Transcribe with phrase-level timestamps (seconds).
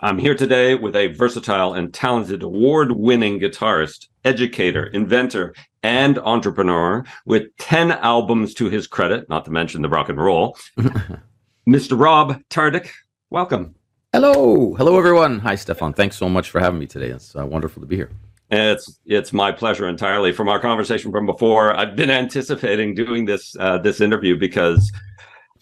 [0.00, 7.02] I'm here today with a versatile and talented award winning guitarist, educator, inventor, and entrepreneur
[7.26, 10.56] with 10 albums to his credit, not to mention the rock and roll.
[11.68, 11.98] Mr.
[11.98, 12.90] Rob Tardik,
[13.30, 13.74] welcome.
[14.12, 14.72] Hello.
[14.74, 15.40] Hello, everyone.
[15.40, 15.94] Hi, Stefan.
[15.94, 17.08] Thanks so much for having me today.
[17.08, 18.10] It's uh, wonderful to be here.
[18.52, 20.30] It's it's my pleasure entirely.
[20.30, 24.92] From our conversation from before, I've been anticipating doing this uh, this interview because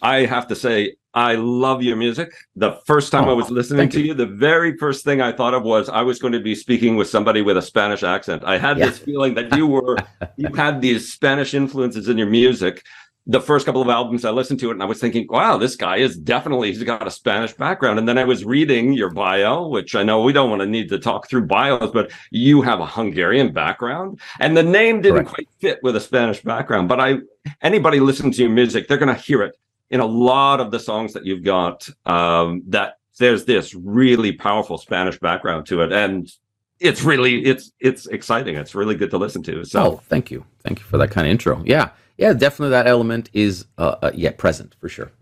[0.03, 2.35] I have to say I love your music.
[2.57, 4.09] The first time oh, I was listening to you.
[4.09, 4.15] you.
[4.15, 7.09] the very first thing I thought of was I was going to be speaking with
[7.09, 8.45] somebody with a Spanish accent.
[8.45, 8.87] I had yeah.
[8.87, 9.97] this feeling that you were
[10.37, 12.85] you had these Spanish influences in your music
[13.29, 15.75] the first couple of albums I listened to it and I was thinking, wow, this
[15.75, 17.99] guy is definitely he's got a Spanish background.
[17.99, 20.89] And then I was reading your bio, which I know we don't want to need
[20.91, 24.21] to talk through bios, but you have a Hungarian background.
[24.39, 25.35] And the name didn't Correct.
[25.35, 26.89] quite fit with a Spanish background.
[26.89, 27.17] But I
[27.63, 29.57] anybody listening to your music, they're gonna hear it
[29.91, 31.89] in a lot of the songs that you've got.
[32.05, 35.93] Um, that there's this really powerful Spanish background to it.
[35.93, 36.31] And
[36.81, 38.57] it's really it's it's exciting.
[38.57, 39.65] It's really good to listen to.
[39.65, 40.45] So oh, thank you.
[40.63, 41.63] Thank you for that kind of intro.
[41.65, 45.13] Yeah yeah, definitely that element is uh, uh yeah present for sure.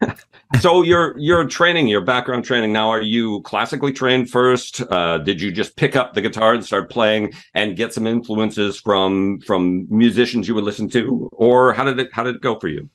[0.60, 4.82] so your your training, your background training now, are you classically trained first?
[4.90, 8.78] Uh, did you just pick up the guitar and start playing and get some influences
[8.78, 12.58] from from musicians you would listen to, or how did it how did it go
[12.58, 12.88] for you?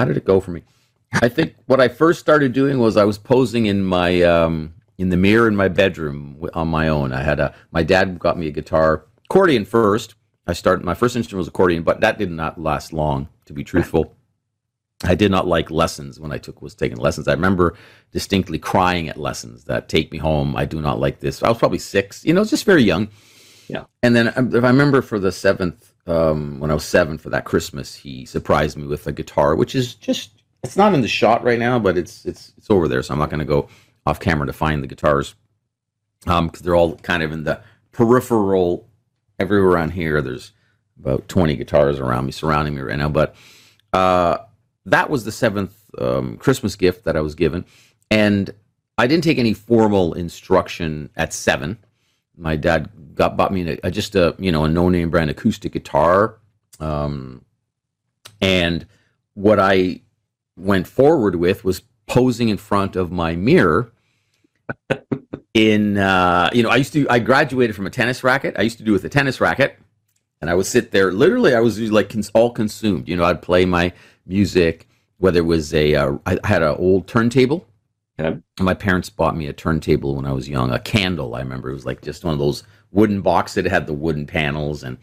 [0.00, 0.62] How did it go for me?
[1.12, 5.10] I think what I first started doing was I was posing in my um, in
[5.10, 7.12] the mirror in my bedroom on my own.
[7.12, 10.14] I had a my dad got me a guitar accordion first,
[10.46, 13.28] I started my first instrument was accordion, but that did not last long.
[13.44, 14.16] To be truthful,
[15.04, 17.28] I did not like lessons when I took was taking lessons.
[17.28, 17.76] I remember
[18.10, 20.56] distinctly crying at lessons that take me home.
[20.56, 21.42] I do not like this.
[21.42, 23.08] I was probably six, you know, just very young.
[23.68, 23.84] Yeah.
[24.02, 27.30] And then um, if I remember for the seventh, um, when I was seven for
[27.30, 30.30] that Christmas, he surprised me with a guitar, which is just
[30.62, 33.02] it's not in the shot right now, but it's it's it's over there.
[33.02, 33.68] So I'm not going to go
[34.06, 35.34] off camera to find the guitars
[36.20, 37.60] because um, they're all kind of in the
[37.92, 38.86] peripheral
[39.38, 40.20] everywhere around here.
[40.20, 40.52] There's
[40.98, 43.08] about 20 guitars around me, surrounding me right now.
[43.08, 43.34] But
[43.92, 44.38] uh,
[44.86, 47.64] that was the seventh um, Christmas gift that I was given.
[48.10, 48.52] And
[48.98, 51.78] I didn't take any formal instruction at seven.
[52.36, 55.72] My dad got bought me a, just a you know a no name brand acoustic
[55.72, 56.38] guitar,
[56.78, 57.44] um,
[58.40, 58.86] and
[59.34, 60.00] what I
[60.56, 63.92] went forward with was posing in front of my mirror
[65.54, 68.54] in uh, you know, I used to I graduated from a tennis racket.
[68.58, 69.78] I used to do with a tennis racket,
[70.40, 71.12] and I would sit there.
[71.12, 73.08] Literally, I was like cons- all consumed.
[73.08, 73.92] You know, I'd play my
[74.26, 77.66] music, whether it was a uh, I had an old turntable.
[78.58, 80.70] My parents bought me a turntable when I was young.
[80.72, 81.70] A candle, I remember.
[81.70, 83.62] It was like just one of those wooden boxes.
[83.62, 84.98] that had the wooden panels and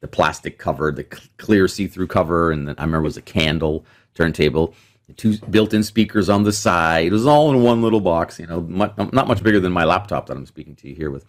[0.00, 4.74] the plastic cover, the clear see-through cover, and I remember it was a candle turntable
[5.16, 7.06] two built-in speakers on the side.
[7.06, 9.84] It was all in one little box, you know, much, not much bigger than my
[9.84, 11.24] laptop that I'm speaking to you here with.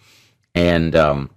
[0.54, 1.30] And um,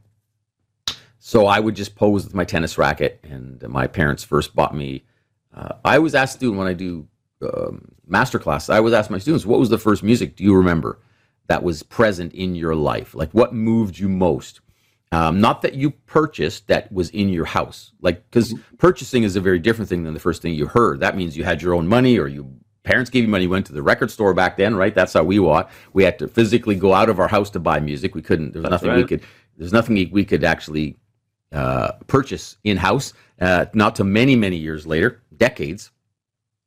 [1.19, 3.21] so I would just pose with my tennis racket.
[3.23, 5.05] And my parents first bought me.
[5.55, 7.07] Uh, I always ask students when I do
[7.43, 10.55] um, master class, I always ask my students, "What was the first music do you
[10.55, 10.99] remember
[11.49, 13.15] that was present in your life?
[13.15, 14.61] Like what moved you most?"
[15.13, 19.43] Um, not that you purchased that was in your house, like because purchasing is a
[19.43, 21.01] very different thing than the first thing you heard.
[21.01, 22.51] That means you had your own money, or you
[22.83, 23.45] parents gave you money.
[23.45, 24.95] You went to the record store back then, right?
[24.95, 25.71] That's how we bought.
[25.93, 28.15] We had to physically go out of our house to buy music.
[28.15, 28.55] We couldn't.
[28.55, 28.97] There's nothing right.
[28.97, 29.23] we could.
[29.59, 30.97] There's nothing we could actually
[31.53, 33.13] uh, purchase in house.
[33.39, 35.91] Uh, not to many many years later, decades,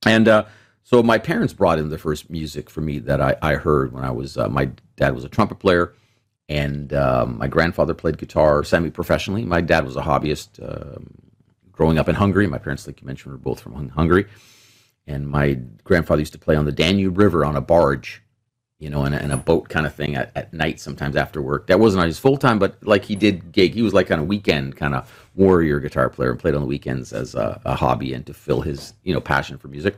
[0.06, 0.46] and uh,
[0.86, 4.04] so my parents brought in the first music for me that I, I heard when
[4.04, 4.38] I was.
[4.38, 5.94] Uh, my dad was a trumpet player
[6.48, 9.44] and um, my grandfather played guitar semi professionally.
[9.44, 10.62] My dad was a hobbyist.
[10.62, 11.08] Um,
[11.72, 14.28] growing up in Hungary, my parents, like you mentioned, were both from Hungary.
[15.08, 18.22] And my grandfather used to play on the Danube River on a barge,
[18.80, 21.68] you know, in a, a boat kind of thing at, at night, sometimes after work.
[21.68, 23.74] That wasn't his full time, but like he did gig.
[23.74, 26.68] He was like on a weekend kind of warrior guitar player and played on the
[26.68, 29.98] weekends as a, a hobby and to fill his, you know, passion for music.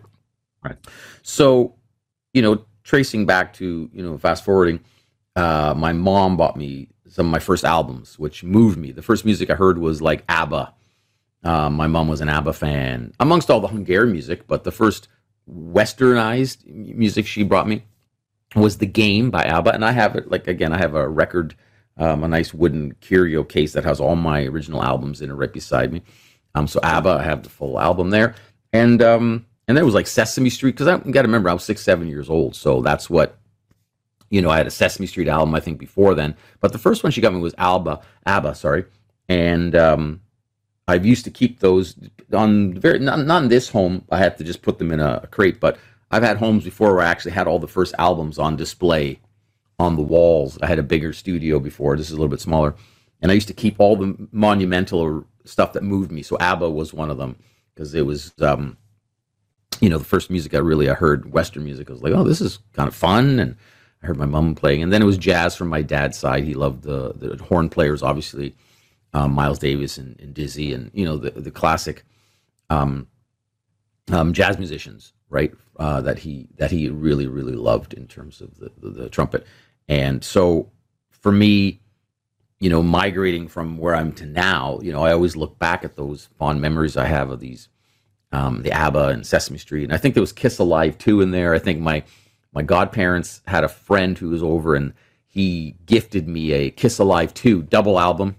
[0.68, 0.78] Right.
[1.24, 1.76] So,
[2.34, 4.80] you know, tracing back to, you know, fast forwarding
[5.38, 8.92] uh, my mom bought me some of my first albums, which moved me.
[8.92, 10.74] The first music I heard was like ABBA.
[11.44, 15.08] Uh, my mom was an ABBA fan, amongst all the Hungarian music, but the first
[15.48, 17.84] westernized music she brought me
[18.56, 19.76] was The Game by ABBA.
[19.76, 21.56] And I have it, like, again, I have a record,
[21.98, 25.54] um, a nice wooden curio case that has all my original albums in it right
[25.54, 26.02] beside me.
[26.56, 28.34] Um, so ABBA, I have the full album there.
[28.74, 31.64] And, um, and there was like Sesame Street, because I got to remember, I was
[31.64, 32.56] six, seven years old.
[32.56, 33.38] So that's what
[34.30, 36.36] you know, I had a Sesame Street album, I think, before then.
[36.60, 38.86] But the first one she got me was Alba, ABBA, sorry.
[39.30, 40.22] And um,
[40.88, 41.96] I used to keep those
[42.34, 44.04] on very, not, not in this home.
[44.12, 45.78] I had to just put them in a, crate, but
[46.12, 49.20] I've had homes before where I actually had all the first albums on display
[49.80, 50.58] on the walls.
[50.62, 51.96] I had a bigger studio before.
[51.96, 52.76] This is a little bit smaller,
[53.22, 56.22] and I used to keep all the monumental stuff that moved me.
[56.22, 57.38] So ABBA was one of them
[57.74, 58.78] because it was, um,
[59.82, 61.90] you know, the first music I really I heard Western music.
[61.90, 63.56] I was like, oh, this is kind of fun, and
[64.02, 66.44] I heard my mom playing, and then it was jazz from my dad's side.
[66.44, 68.56] He loved the the horn players, obviously,
[69.14, 72.04] um, Miles Davis and, and, Dizzy, and you know the the classic
[72.70, 73.08] um,
[74.12, 75.54] um, jazz musicians, right?
[75.78, 79.46] Uh, that he that he really really loved in terms of the, the, the trumpet,
[79.88, 80.72] and so
[81.12, 81.82] for me,
[82.60, 85.96] you know, migrating from where I'm to now, you know, I always look back at
[85.96, 87.70] those fond memories I have of these,
[88.32, 91.32] um, the ABBA and Sesame Street, and I think there was Kiss Alive too in
[91.32, 91.54] there.
[91.54, 92.04] I think my
[92.54, 94.94] my godparents had a friend who was over and
[95.28, 98.36] he gifted me a Kiss Alive 2 double album.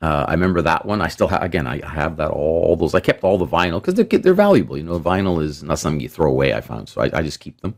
[0.00, 1.00] Uh, I remember that one.
[1.00, 2.94] I still have, again, I have that, all those.
[2.94, 4.76] I kept all the vinyl because they're, they're valuable.
[4.76, 6.88] You know, vinyl is not something you throw away, I found.
[6.88, 7.74] So I, I just keep them.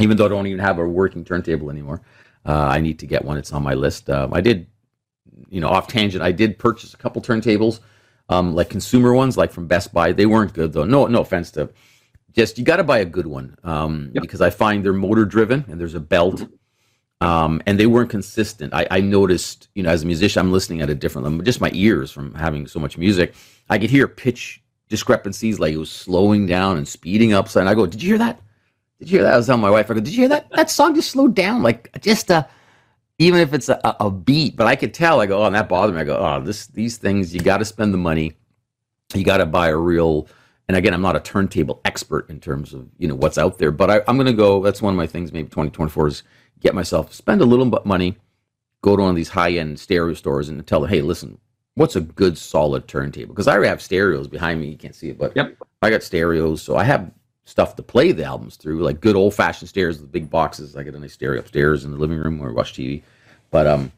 [0.00, 2.00] Even though I don't even have a working turntable anymore,
[2.46, 3.36] uh, I need to get one.
[3.36, 4.08] It's on my list.
[4.08, 4.66] Um, I did,
[5.50, 7.80] you know, off tangent, I did purchase a couple turntables,
[8.32, 10.12] um, like consumer ones, like from Best Buy.
[10.12, 10.84] They weren't good though.
[10.84, 11.70] No, no offense to
[12.32, 14.22] just you got to buy a good one um, yep.
[14.22, 16.46] because I find they're motor driven and there's a belt.
[17.20, 18.74] Um, and they weren't consistent.
[18.74, 21.40] I, I, noticed, you know, as a musician, I'm listening at a different level.
[21.42, 23.32] Just my ears from having so much music,
[23.70, 27.54] I could hear pitch discrepancies, like it was slowing down and speeding up.
[27.54, 28.40] And I go, "Did you hear that?
[28.98, 30.50] Did you hear that?" I was telling my wife, "I go, did you hear that?
[30.50, 32.48] That song just slowed down, like just a,
[33.18, 35.20] even if it's a, a beat." But I could tell.
[35.20, 36.00] I go, "Oh," and that bothered me.
[36.00, 38.34] I go, "Oh, this these things, you got to spend the money.
[39.14, 40.28] You got to buy a real."
[40.68, 43.70] and again, I'm not a turntable expert in terms of you know what's out there,
[43.70, 44.62] but I, am going to go.
[44.62, 45.32] That's one of my things.
[45.32, 46.22] Maybe 2024 is
[46.60, 48.16] get myself spend a little bit money,
[48.80, 51.38] go to one of these high end stereo stores and tell them, hey, listen,
[51.74, 53.34] what's a good solid turntable?
[53.34, 54.68] Because I already have stereos behind me.
[54.68, 55.56] You can't see it, but yep.
[55.82, 57.10] I got stereos, so I have
[57.44, 60.76] stuff to play the albums through, like good old fashioned stereos with big boxes.
[60.76, 63.02] I got a nice stereo upstairs in the living room where I watch TV.
[63.50, 63.92] But um,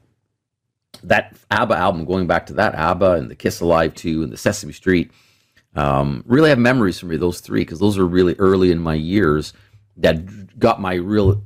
[1.03, 4.37] that ABBA album, going back to that ABBA and the Kiss Alive 2 and the
[4.37, 5.11] Sesame Street
[5.77, 8.95] um, really have memories for me, those three, because those are really early in my
[8.95, 9.53] years
[9.99, 11.43] that got my real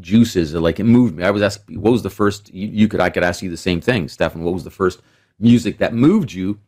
[0.00, 0.54] juices.
[0.54, 1.24] Like it moved me.
[1.24, 3.56] I was asked, what was the first, you, you could, I could ask you the
[3.56, 5.02] same thing, Stefan, what was the first
[5.40, 6.58] music that moved you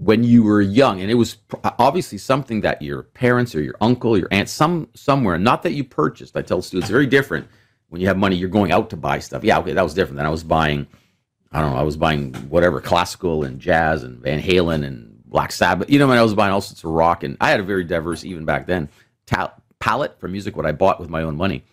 [0.00, 1.00] when you were young?
[1.00, 1.36] And it was
[1.78, 5.84] obviously something that your parents or your uncle, your aunt, some somewhere, not that you
[5.84, 6.36] purchased.
[6.36, 7.46] I tell students, very different.
[7.88, 9.44] When you have money, you're going out to buy stuff.
[9.44, 10.16] Yeah, okay, that was different.
[10.16, 10.86] Then I was buying,
[11.52, 15.52] I don't know, I was buying whatever classical and jazz and Van Halen and Black
[15.52, 15.90] Sabbath.
[15.90, 17.84] You know, when I was buying all sorts of rock, and I had a very
[17.84, 18.88] diverse, even back then,
[19.26, 20.56] ta- palette for music.
[20.56, 21.64] What I bought with my own money.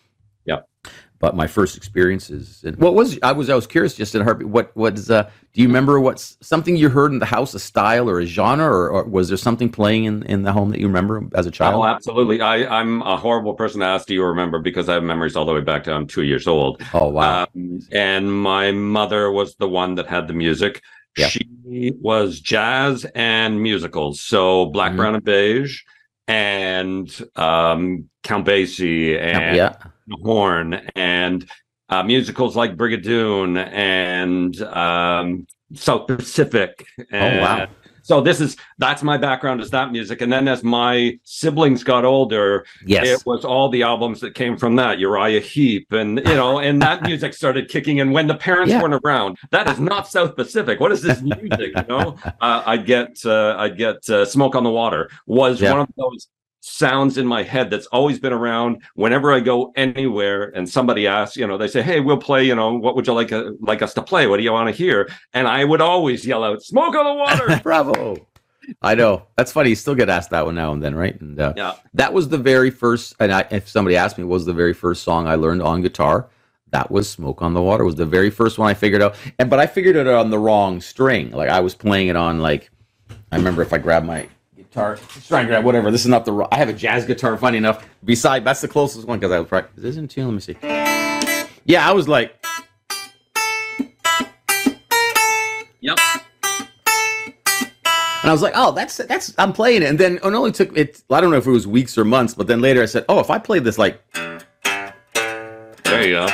[1.20, 4.48] But my first experiences, and what was I was I was curious just in heartbeat.
[4.48, 8.08] What was uh, do you remember what's something you heard in the house, a style
[8.08, 10.86] or a genre, or, or, was there something playing in, in the home that you
[10.86, 11.74] remember as a child?
[11.74, 12.40] Oh, absolutely.
[12.40, 14.06] I I'm a horrible person to ask.
[14.06, 14.60] Do you remember?
[14.60, 16.80] Because I have memories all the way back to I'm two years old.
[16.94, 17.48] Oh wow!
[17.54, 20.82] Um, and my mother was the one that had the music.
[21.16, 21.26] Yeah.
[21.26, 24.20] She was jazz and musicals.
[24.20, 24.98] So Black, mm-hmm.
[24.98, 25.82] Brown, and Beige
[26.28, 29.76] and um, Count Basie and yeah.
[30.22, 31.48] Horn and
[31.88, 36.86] uh, musicals like Brigadoon and um, South Pacific.
[37.10, 37.68] And, oh, wow.
[38.08, 42.06] So this is that's my background is that music, and then as my siblings got
[42.06, 43.06] older, yes.
[43.06, 46.80] it was all the albums that came from that Uriah Heep, and you know, and
[46.80, 48.80] that music started kicking And when the parents yeah.
[48.80, 49.36] weren't around.
[49.50, 50.80] That is not South Pacific.
[50.80, 51.72] What is this music?
[51.76, 55.72] You know, uh, I'd get uh, I'd get uh, Smoke on the Water was yeah.
[55.72, 56.28] one of those
[56.60, 61.36] sounds in my head that's always been around whenever I go anywhere and somebody asks,
[61.36, 63.82] you know, they say, Hey, we'll play, you know, what would you like, uh, like
[63.82, 64.26] us to play?
[64.26, 65.08] What do you want to hear?
[65.32, 67.60] And I would always yell out, smoke on the water.
[67.62, 68.26] Bravo.
[68.82, 69.70] I know that's funny.
[69.70, 71.18] You still get asked that one now and then, right?
[71.20, 73.14] And uh, yeah, that was the very first.
[73.18, 75.80] And I, if somebody asked me, what was the very first song I learned on
[75.80, 76.28] guitar?
[76.70, 79.16] That was "Smoke on the Water." Was the very first one I figured out.
[79.38, 81.30] And but I figured it out on the wrong string.
[81.30, 82.70] Like I was playing it on like
[83.32, 84.28] I remember if I grabbed my
[84.70, 84.98] guitar.
[85.30, 85.90] And grab whatever.
[85.90, 86.46] This is not the.
[86.50, 87.36] I have a jazz guitar.
[87.36, 89.82] Funny enough, beside that's the closest one because I was practicing.
[89.82, 90.26] This isn't tune.
[90.26, 90.56] Let me see.
[91.64, 92.34] Yeah, I was like.
[95.80, 95.98] Yep.
[98.20, 99.88] And I was like, oh, that's that's I'm playing it.
[99.88, 101.02] And then oh, it only took it.
[101.10, 103.20] I don't know if it was weeks or months, but then later I said, oh,
[103.20, 104.02] if I play this like.
[105.84, 106.26] There you go.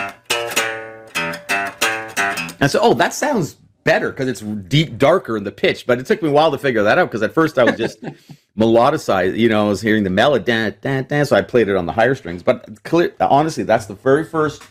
[2.61, 5.87] And so, oh, that sounds better because it's deep, darker in the pitch.
[5.87, 7.77] But it took me a while to figure that out because at first I was
[7.77, 8.03] just
[8.59, 9.39] melodicized.
[9.39, 12.43] You know, I was hearing the melody, so I played it on the higher strings.
[12.43, 14.63] But clear, honestly, that's the very first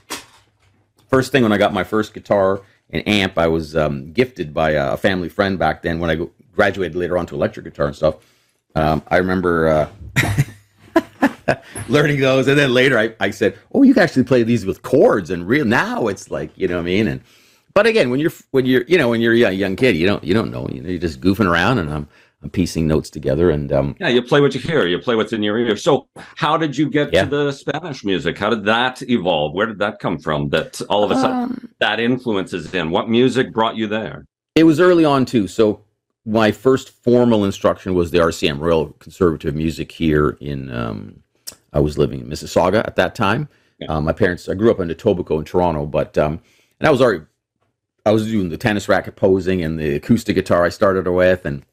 [1.07, 3.37] first thing when I got my first guitar and amp.
[3.37, 7.25] I was um, gifted by a family friend back then when I graduated later on
[7.27, 8.15] to electric guitar and stuff.
[8.75, 9.67] Um, I remember.
[9.67, 9.89] Uh,
[11.89, 14.81] learning those, and then later I, I said, "Oh, you can actually play these with
[14.81, 17.07] chords." And real now it's like you know what I mean.
[17.07, 17.21] And
[17.73, 20.05] but again, when you're when you're you know when you're a young, young kid, you
[20.05, 20.67] don't you don't know.
[20.71, 22.07] You know, you're just goofing around, and I'm
[22.43, 23.49] I'm piecing notes together.
[23.49, 24.85] And um, yeah, you play what you hear.
[24.85, 25.77] You play what's in your ear.
[25.77, 27.23] So, how did you get yeah.
[27.23, 28.37] to the Spanish music?
[28.37, 29.53] How did that evolve?
[29.53, 30.49] Where did that come from?
[30.49, 32.91] That all of a sudden um, that influences in.
[32.91, 34.25] What music brought you there?
[34.55, 35.47] It was early on too.
[35.47, 35.81] So
[36.25, 40.71] my first formal instruction was the RCM Royal Conservatory Music here in.
[40.71, 41.23] Um,
[41.71, 43.49] I was living in Mississauga at that time.
[43.79, 43.87] Yeah.
[43.87, 44.47] Um, my parents.
[44.47, 46.41] I grew up in Etobicoke in Toronto, but um,
[46.79, 47.25] and I was already.
[48.05, 51.63] I was doing the tennis racket posing and the acoustic guitar I started with, and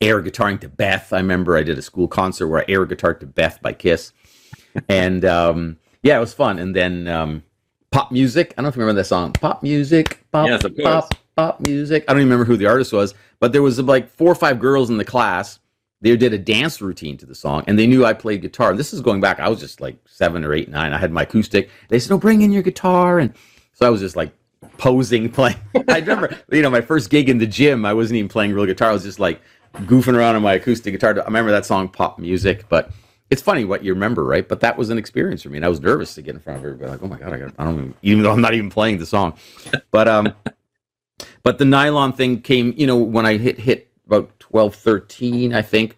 [0.00, 1.12] air guitaring to Beth.
[1.12, 4.12] I remember I did a school concert where I air guitared to Beth by Kiss,
[4.88, 6.58] and um, yeah, it was fun.
[6.58, 7.42] And then um,
[7.90, 8.52] pop music.
[8.52, 12.04] I don't know if you remember that song, pop music, pop, yes, pop, pop music.
[12.08, 14.58] I don't even remember who the artist was, but there was like four or five
[14.58, 15.58] girls in the class.
[16.02, 18.70] They did a dance routine to the song, and they knew I played guitar.
[18.70, 19.40] And this is going back.
[19.40, 20.92] I was just like seven or eight, nine.
[20.92, 21.70] I had my acoustic.
[21.88, 23.34] They said, "Oh, bring in your guitar," and
[23.72, 24.32] so I was just like
[24.78, 25.56] posing, playing.
[25.88, 27.84] I remember, you know, my first gig in the gym.
[27.84, 28.90] I wasn't even playing real guitar.
[28.90, 29.40] I was just like
[29.74, 31.18] goofing around on my acoustic guitar.
[31.20, 32.90] I remember that song, pop music, but
[33.30, 34.46] it's funny what you remember, right?
[34.48, 36.58] But that was an experience for me, and I was nervous to get in front
[36.60, 36.92] of everybody.
[36.92, 38.98] Like, oh my god, I, got, I don't even, even though I'm not even playing
[38.98, 39.34] the song,
[39.90, 40.32] but um,
[41.42, 45.62] but the nylon thing came, you know, when I hit hit about 12, 13, I
[45.62, 45.96] think.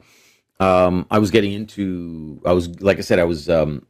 [0.60, 3.86] Um, I was getting into, I was like I said, I was um,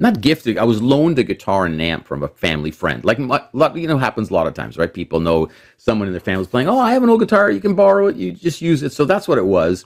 [0.00, 0.56] not gifted.
[0.56, 3.04] I was loaned a guitar and an amp from a family friend.
[3.04, 4.92] Like you know, happens a lot of times, right?
[4.92, 6.68] People know someone in their family is playing.
[6.68, 7.50] Oh, I have an old guitar.
[7.50, 8.16] You can borrow it.
[8.16, 8.92] You just use it.
[8.92, 9.84] So that's what it was.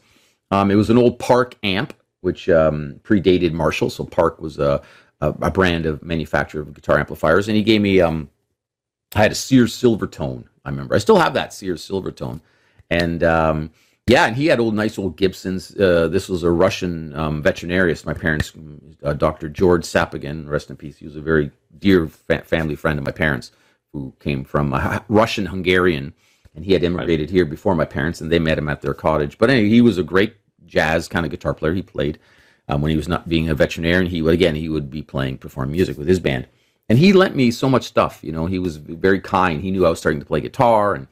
[0.52, 3.90] Um, it was an old Park amp, which um, predated Marshall.
[3.90, 4.80] So Park was a,
[5.21, 8.00] a, a, brand of manufacturer of guitar amplifiers, and he gave me.
[8.00, 8.30] Um,
[9.16, 10.44] I had a Sears Silvertone.
[10.64, 10.94] I remember.
[10.94, 12.40] I still have that Sears Silvertone,
[12.88, 13.71] and um,
[14.06, 15.75] yeah, and he had old, nice old Gibsons.
[15.75, 17.96] Uh, this was a Russian um, veterinarian.
[18.04, 18.52] My parents,
[19.02, 19.49] uh, Dr.
[19.49, 20.99] George Sapagin, rest in peace.
[20.99, 23.50] He was a very dear fa- family friend of my parents,
[23.94, 26.12] who came from a Russian Hungarian,
[26.54, 29.38] and he had immigrated here before my parents, and they met him at their cottage.
[29.38, 31.73] But anyway, he was a great jazz kind of guitar player.
[31.73, 32.18] He played
[32.68, 34.11] um, when he was not being a veterinarian.
[34.11, 36.46] He would again, he would be playing, perform music with his band,
[36.90, 38.18] and he lent me so much stuff.
[38.23, 39.62] You know, he was very kind.
[39.62, 41.08] He knew I was starting to play guitar and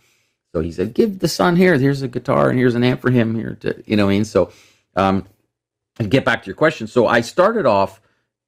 [0.52, 1.76] so he said, "Give the son here.
[1.78, 4.14] Here's a guitar and here's an amp for him here." To you know, what I
[4.14, 4.52] mean, so
[4.96, 5.26] um,
[5.98, 6.86] and get back to your question.
[6.86, 8.00] So I started off,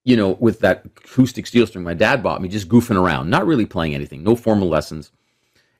[0.04, 3.46] you know, with that acoustic steel string my dad bought me, just goofing around, not
[3.46, 5.12] really playing anything, no formal lessons,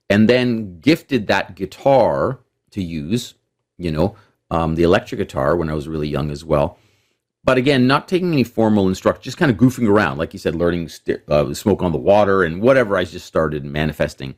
[0.09, 2.41] and then gifted that guitar
[2.71, 3.35] to use,
[3.79, 4.17] you know,
[4.51, 6.79] um, the electric guitar when I was really young as well.
[7.45, 10.55] But again, not taking any formal instruction, just kind of goofing around, like you said,
[10.55, 12.97] learning st- uh, smoke on the water and whatever.
[12.97, 14.35] I just started manifesting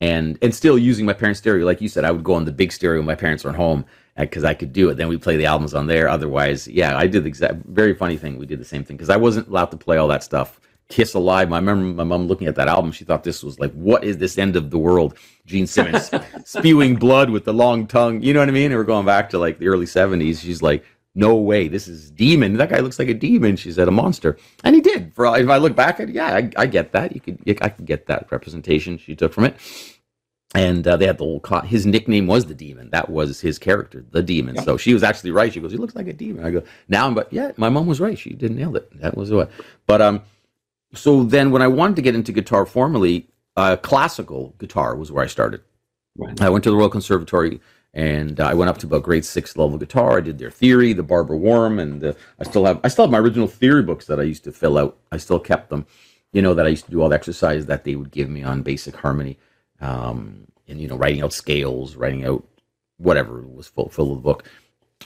[0.00, 1.64] and and still using my parents' stereo.
[1.64, 3.84] Like you said, I would go on the big stereo when my parents weren't home
[4.16, 4.96] uh, because I could do it.
[4.96, 6.08] Then we play the albums on there.
[6.08, 8.38] Otherwise, yeah, I did the exact very funny thing.
[8.38, 10.60] We did the same thing because I wasn't allowed to play all that stuff.
[10.88, 11.50] Kiss Alive.
[11.50, 12.92] I remember my mom looking at that album.
[12.92, 15.16] She thought this was like, what is this end of the world?
[15.46, 16.10] Gene Simmons
[16.44, 18.22] spewing blood with the long tongue.
[18.22, 18.66] You know what I mean?
[18.70, 20.40] And we're going back to like the early 70s.
[20.40, 22.56] She's like, no way, this is demon.
[22.56, 23.56] That guy looks like a demon.
[23.56, 25.14] She said a monster, and he did.
[25.14, 27.14] For if I look back at, it, yeah, I, I get that.
[27.14, 29.56] You could, I could get that representation she took from it
[30.54, 34.04] and uh, they had the whole his nickname was the demon that was his character
[34.12, 34.62] the demon yeah.
[34.62, 37.10] so she was actually right she goes he looks like a demon i go now
[37.12, 39.50] but yeah my mom was right she did nail it that was what
[39.86, 40.22] but um
[40.94, 45.24] so then when i wanted to get into guitar formally uh, classical guitar was where
[45.24, 45.60] i started
[46.16, 46.40] right.
[46.40, 47.60] i went to the royal conservatory
[47.94, 50.18] and uh, I went up to about grade six level guitar.
[50.18, 53.12] I did their theory, the Barbara Wharram, and the, I still have I still have
[53.12, 54.98] my original theory books that I used to fill out.
[55.12, 55.86] I still kept them,
[56.32, 58.42] you know, that I used to do all the exercise that they would give me
[58.42, 59.38] on basic harmony
[59.80, 62.44] um, and you know writing out scales, writing out
[62.98, 64.44] whatever was full, full of the book.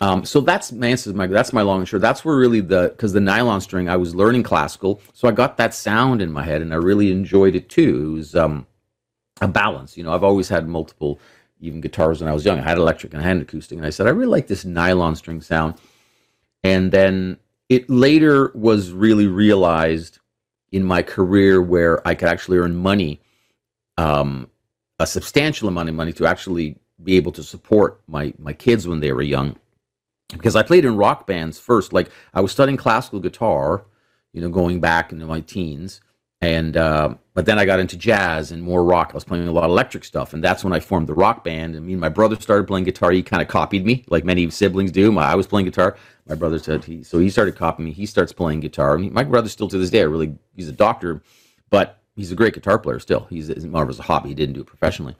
[0.01, 1.13] Um, so that's my answer.
[1.13, 2.03] My that's my long and short.
[2.03, 3.89] That's where really the because the nylon string.
[3.89, 7.11] I was learning classical, so I got that sound in my head, and I really
[7.11, 8.13] enjoyed it too.
[8.13, 8.67] It was um,
[9.41, 9.97] a balance.
[9.97, 11.19] You know, I've always had multiple,
[11.61, 12.59] even guitars when I was young.
[12.59, 15.17] I had electric and I had acoustic, and I said I really like this nylon
[15.17, 15.75] string sound.
[16.65, 17.39] And then
[17.69, 20.19] it later was really realized
[20.73, 23.21] in my career where I could actually earn money
[23.97, 24.49] um,
[24.99, 29.01] a substantial amount of money to actually be able to support my my kids when
[29.01, 29.57] they were young
[30.33, 31.93] because I played in rock bands first.
[31.93, 33.85] Like I was studying classical guitar,
[34.33, 36.01] you know, going back into my teens,
[36.41, 39.11] and uh, but then I got into jazz and more rock.
[39.11, 41.43] I was playing a lot of electric stuff, and that's when I formed the rock
[41.43, 41.75] band.
[41.75, 43.11] And me and my brother started playing guitar.
[43.11, 45.11] He kind of copied me, like many siblings do.
[45.11, 45.97] My, I was playing guitar.
[46.29, 47.93] My brother said he, so he started copying me.
[47.93, 48.99] He starts playing guitar.
[48.99, 51.23] My brother still to this day, I really, he's a doctor,
[51.71, 53.27] but he's a great guitar player still.
[53.31, 54.29] He's more of as a hobby.
[54.29, 55.17] He didn't do it professionally.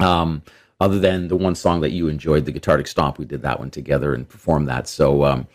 [0.00, 0.42] Um,
[0.80, 3.70] other than the one song that you enjoyed, the Guitardic Stomp, we did that one
[3.70, 4.88] together and performed that.
[4.88, 5.46] So, um,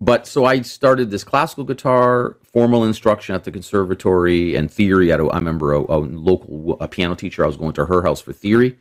[0.00, 5.10] but so I started this classical guitar, formal instruction at the conservatory, and theory.
[5.12, 7.42] At a, I remember a, a local a piano teacher.
[7.42, 8.78] I was going to her house for theory,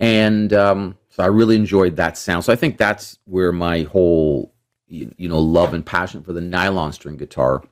[0.00, 2.44] and um, so I really enjoyed that sound.
[2.44, 4.52] So I think that's where my whole
[4.88, 7.62] you, you know love and passion for the nylon string guitar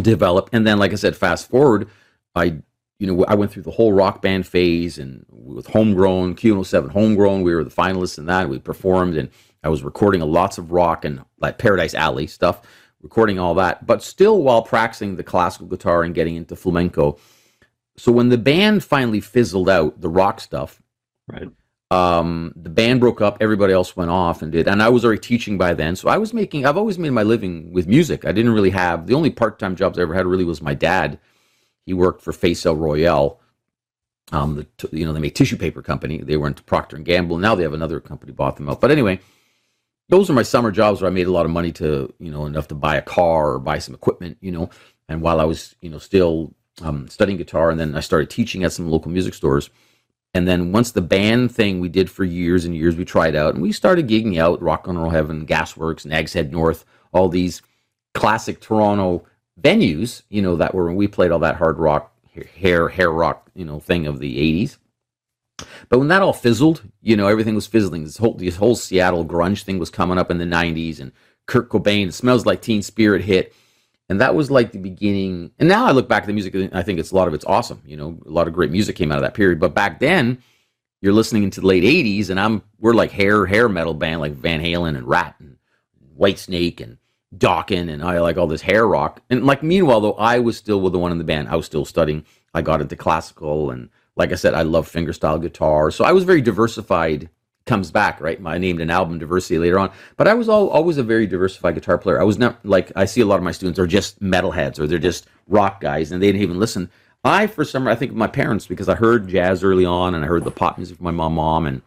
[0.00, 0.54] developed.
[0.54, 1.90] And then, like I said, fast forward,
[2.34, 2.56] I
[2.98, 7.42] you know I went through the whole rock band phase, and with homegrown Q107 homegrown,
[7.42, 8.48] we were the finalists in that.
[8.48, 9.28] We performed and
[9.66, 12.62] I was recording lots of rock and like Paradise Alley stuff,
[13.02, 17.18] recording all that, but still while practicing the classical guitar and getting into flamenco.
[17.96, 20.80] So when the band finally fizzled out, the rock stuff,
[21.26, 21.50] right?
[21.90, 23.38] Um, the band broke up.
[23.40, 25.96] Everybody else went off and did, and I was already teaching by then.
[25.96, 26.64] So I was making.
[26.64, 28.24] I've always made my living with music.
[28.24, 30.26] I didn't really have the only part-time jobs I ever had.
[30.26, 31.18] Really was my dad.
[31.86, 33.40] He worked for Facelle Royale.
[34.30, 36.18] Um, the you know they make tissue paper company.
[36.18, 37.38] They were into Procter and Gamble.
[37.38, 38.80] Now they have another company bought them out.
[38.80, 39.18] But anyway,
[40.08, 42.46] those are my summer jobs where I made a lot of money to, you know,
[42.46, 44.70] enough to buy a car or buy some equipment, you know.
[45.08, 48.64] And while I was, you know, still um, studying guitar, and then I started teaching
[48.64, 49.70] at some local music stores.
[50.34, 53.54] And then once the band thing we did for years and years, we tried out
[53.54, 57.62] and we started gigging out Rock and Roll Heaven, Gasworks, Nags Head North, all these
[58.12, 59.24] classic Toronto
[59.60, 62.12] venues, you know, that were when we played all that hard rock,
[62.54, 64.36] hair, hair rock, you know, thing of the
[64.66, 64.76] 80s.
[65.88, 68.04] But when that all fizzled, you know, everything was fizzling.
[68.04, 71.12] This whole this whole Seattle grunge thing was coming up in the '90s, and
[71.46, 73.54] Kurt Cobain, "Smells Like Teen Spirit" hit,
[74.08, 75.50] and that was like the beginning.
[75.58, 77.34] And now I look back at the music, and I think it's a lot of
[77.34, 77.82] it's awesome.
[77.86, 79.58] You know, a lot of great music came out of that period.
[79.58, 80.42] But back then,
[81.00, 84.32] you're listening into the late '80s, and I'm we're like hair hair metal band like
[84.32, 85.56] Van Halen and Ratt and
[86.18, 86.98] Whitesnake and
[87.36, 89.22] Dokken, and I like all this hair rock.
[89.30, 91.48] And like meanwhile, though, I was still with the one in the band.
[91.48, 92.24] I was still studying.
[92.52, 95.90] I got into classical and like I said, I love fingerstyle guitar.
[95.90, 97.28] So I was very diversified.
[97.66, 98.40] Comes back, right?
[98.46, 99.90] I named an album Diversity later on.
[100.16, 102.20] But I was all, always a very diversified guitar player.
[102.20, 104.86] I was not like, I see a lot of my students are just metalheads or
[104.86, 106.90] they're just rock guys and they didn't even listen.
[107.24, 110.28] I, for some I think my parents, because I heard jazz early on and I
[110.28, 111.82] heard the pop music from my mom, mom and,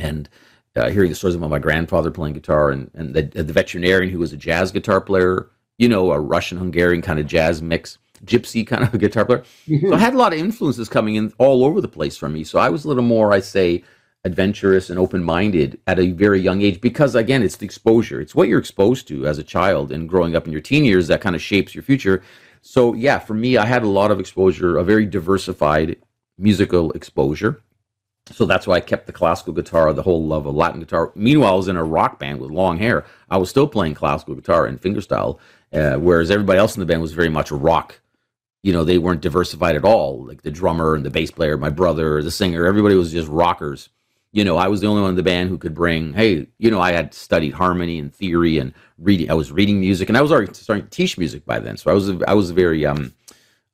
[0.00, 0.28] and,
[0.74, 4.18] uh, hearing the stories about my grandfather playing guitar and, and the, the veterinarian who
[4.18, 8.66] was a jazz guitar player, you know, a Russian Hungarian kind of jazz mix gypsy
[8.66, 9.44] kind of guitar player.
[9.66, 12.44] So I had a lot of influences coming in all over the place from me.
[12.44, 13.84] So I was a little more, I say,
[14.24, 18.20] adventurous and open minded at a very young age because, again, it's the exposure.
[18.20, 21.06] It's what you're exposed to as a child and growing up in your teen years
[21.06, 22.22] that kind of shapes your future.
[22.60, 25.96] So, yeah, for me, I had a lot of exposure, a very diversified
[26.36, 27.62] musical exposure.
[28.32, 31.12] So that's why I kept the classical guitar, the whole love of Latin guitar.
[31.14, 33.04] Meanwhile, I was in a rock band with long hair.
[33.30, 35.38] I was still playing classical guitar and fingerstyle,
[35.72, 38.00] uh, whereas everybody else in the band was very much rock
[38.66, 40.26] you know, they weren't diversified at all.
[40.26, 43.90] Like the drummer and the bass player, my brother, the singer, everybody was just rockers.
[44.32, 46.72] You know, I was the only one in the band who could bring, hey, you
[46.72, 49.30] know, I had studied harmony and theory and reading.
[49.30, 51.76] I was reading music, and I was already starting to teach music by then.
[51.76, 53.14] So I was, I was very, um,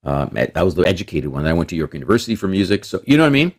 [0.05, 1.47] uh, I was the educated one.
[1.47, 2.85] I went to York University for music.
[2.85, 3.53] So you know what I mean?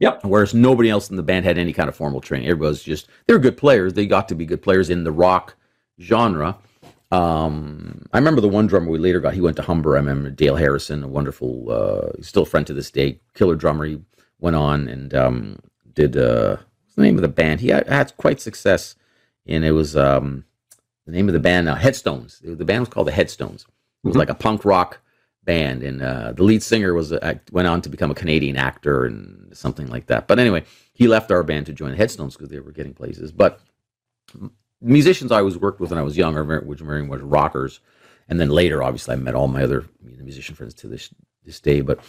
[0.00, 0.24] Yep.
[0.24, 2.48] Whereas nobody else in the band had any kind of formal training.
[2.48, 3.94] Everybody was just they were good players.
[3.94, 5.54] They got to be good players in the rock
[6.00, 6.58] genre.
[7.10, 9.34] Um, I remember the one drummer we later got.
[9.34, 9.96] He went to Humber.
[9.96, 13.84] I remember Dale Harrison, a wonderful, uh, still a friend to this day, killer drummer.
[13.84, 14.00] He
[14.38, 15.58] went on and um,
[15.94, 17.60] did uh, what's the name of the band?
[17.60, 18.94] He had, had quite success,
[19.46, 20.44] and it was um,
[21.06, 21.68] the name of the band.
[21.68, 22.40] Uh, Headstones.
[22.44, 23.62] The band was called the Headstones.
[23.62, 23.68] It
[24.06, 24.20] was mm-hmm.
[24.20, 25.00] like a punk rock
[25.44, 29.04] band, and uh, the lead singer was uh, went on to become a Canadian actor
[29.04, 30.28] and something like that.
[30.28, 33.32] But anyway, he left our band to join the Headstones because they were getting places.
[33.32, 33.60] But
[34.80, 36.34] musicians I always worked with when I was young,
[36.66, 37.80] which were was rockers,
[38.28, 41.10] and then later, obviously, I met all my other musician friends to this
[41.44, 41.80] this day.
[41.80, 42.00] But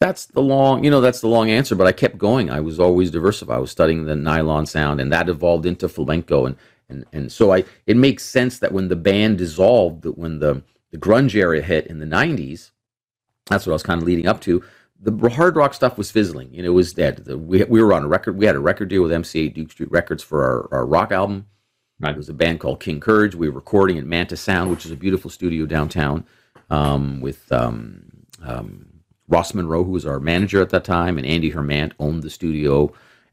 [0.00, 1.74] that's the long, you know, that's the long answer.
[1.74, 2.50] But I kept going.
[2.50, 3.56] I was always diversified.
[3.56, 6.56] I was studying the nylon sound, and that evolved into flamenco, and
[6.88, 7.64] and and so I.
[7.86, 11.86] It makes sense that when the band dissolved, that when the the grunge era hit
[11.86, 12.72] in the '90s,
[13.46, 14.62] that's what I was kind of leading up to.
[15.02, 16.52] The hard rock stuff was fizzling.
[16.52, 17.24] You know, it was dead.
[17.24, 18.36] The, we, we were on a record.
[18.36, 21.46] We had a record deal with MCA Duke Street Records for our, our rock album
[22.00, 22.12] Right.
[22.12, 23.34] There was a band called King Courage.
[23.34, 26.24] We were recording at Manta Sound, which is a beautiful studio downtown,
[26.70, 28.04] um, with um,
[28.42, 28.86] um,
[29.28, 32.90] Ross Monroe, who was our manager at that time, and Andy Hermant owned the studio.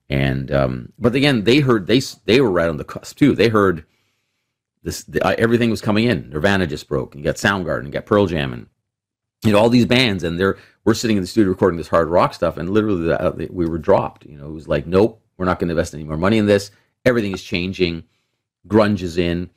[0.10, 3.36] And um, but again, they heard they they were right on the cusp too.
[3.36, 3.86] They heard
[4.84, 6.30] this the, uh, everything was coming in.
[6.30, 7.16] Nirvana just broke.
[7.16, 8.68] You got Soundgarden, you got Pearl Jam, and
[9.46, 12.10] you know all these bands, and they're we're sitting in the studio recording this hard
[12.10, 14.26] rock stuff, and literally uh, we were dropped.
[14.26, 16.48] You know, it was like, nope, we're not going to invest any more money in
[16.48, 16.72] this.
[17.06, 18.04] Everything is changing
[18.68, 19.50] grunge is in.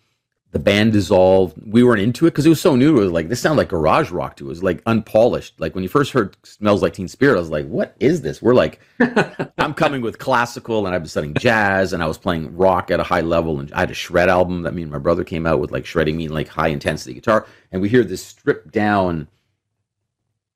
[0.53, 1.57] the band dissolved.
[1.65, 2.99] We weren't into it because it was so new.
[2.99, 5.61] It was like this sounded like garage rock to us, It like unpolished.
[5.61, 8.43] Like when you first heard "Smells Like Teen Spirit," I was like, "What is this?"
[8.43, 8.81] We're like,
[9.59, 13.01] I'm coming with classical, and I've been studying jazz, and I was playing rock at
[13.01, 15.47] a high level, and I had a shred album that me and my brother came
[15.47, 19.29] out with, like shredding me like high intensity guitar, and we hear this stripped down.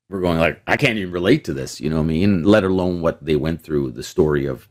[0.09, 2.43] We're going like, I can't even relate to this, you know what I mean?
[2.43, 4.67] Let alone what they went through, the story of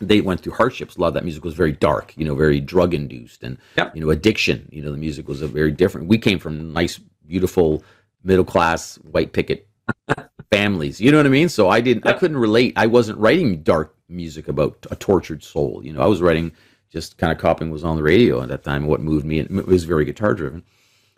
[0.00, 0.96] they went through hardships.
[0.96, 3.94] A lot of that music was very dark, you know, very drug induced and Yep.
[3.96, 4.68] you know addiction.
[4.72, 6.08] You know, the music was a very different.
[6.08, 7.82] We came from nice, beautiful,
[8.24, 9.66] middle class white picket
[10.52, 11.00] families.
[11.00, 11.48] You know what I mean?
[11.48, 12.72] So I didn't, I couldn't relate.
[12.76, 15.80] I wasn't writing dark music about a tortured soul.
[15.84, 16.52] You know, I was writing
[16.90, 18.86] just kind of copying was on the radio at that time.
[18.86, 20.62] What moved me, and it was very guitar driven.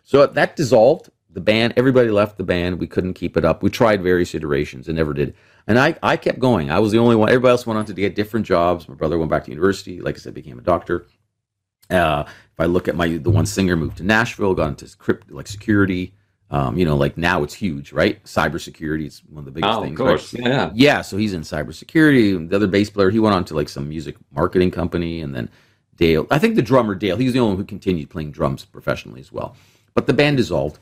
[0.03, 1.09] So that dissolved.
[1.33, 2.77] The band, everybody left the band.
[2.79, 3.63] We couldn't keep it up.
[3.63, 5.33] We tried various iterations and never did.
[5.67, 6.71] And I, I kept going.
[6.71, 7.29] I was the only one.
[7.29, 8.89] Everybody else went on to get different jobs.
[8.89, 10.01] My brother went back to university.
[10.01, 11.05] Like I said, became a doctor.
[11.89, 15.31] Uh, if I look at my the one singer moved to Nashville, got into crypt
[15.31, 16.13] like security.
[16.49, 18.21] Um, you know, like now it's huge, right?
[18.25, 19.97] Cybersecurity is one of the biggest Oh, of things.
[19.97, 20.33] course.
[20.33, 20.43] Right?
[20.47, 20.71] Yeah.
[20.73, 22.49] Yeah, so he's in cybersecurity.
[22.49, 25.49] The other bass player, he went on to like some music marketing company, and then
[25.95, 26.27] Dale.
[26.29, 29.31] I think the drummer Dale, he's the only one who continued playing drums professionally as
[29.31, 29.55] well.
[29.93, 30.79] But the band dissolved,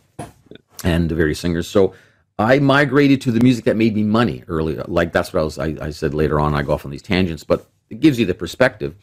[0.83, 1.67] and the various singers.
[1.67, 1.93] So
[2.39, 4.75] I migrated to the music that made me money early.
[4.75, 5.59] Like that's what I was.
[5.59, 6.55] I, I said later on.
[6.55, 8.95] I go off on these tangents, but it gives you the perspective.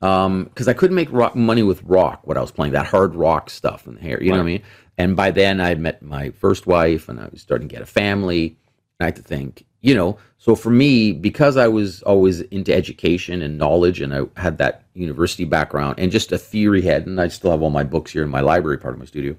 [0.00, 3.14] Um, because I couldn't make rock money with rock, what I was playing, that hard
[3.14, 4.22] rock stuff and hair.
[4.22, 4.62] You know what I mean?
[4.96, 7.82] And by then I had met my first wife, and I was starting to get
[7.82, 8.56] a family.
[9.00, 10.16] I had to think, you know.
[10.38, 14.84] So for me, because I was always into education and knowledge, and I had that
[14.94, 18.22] university background and just a theory head, and I still have all my books here
[18.22, 19.36] in my library, part of my studio.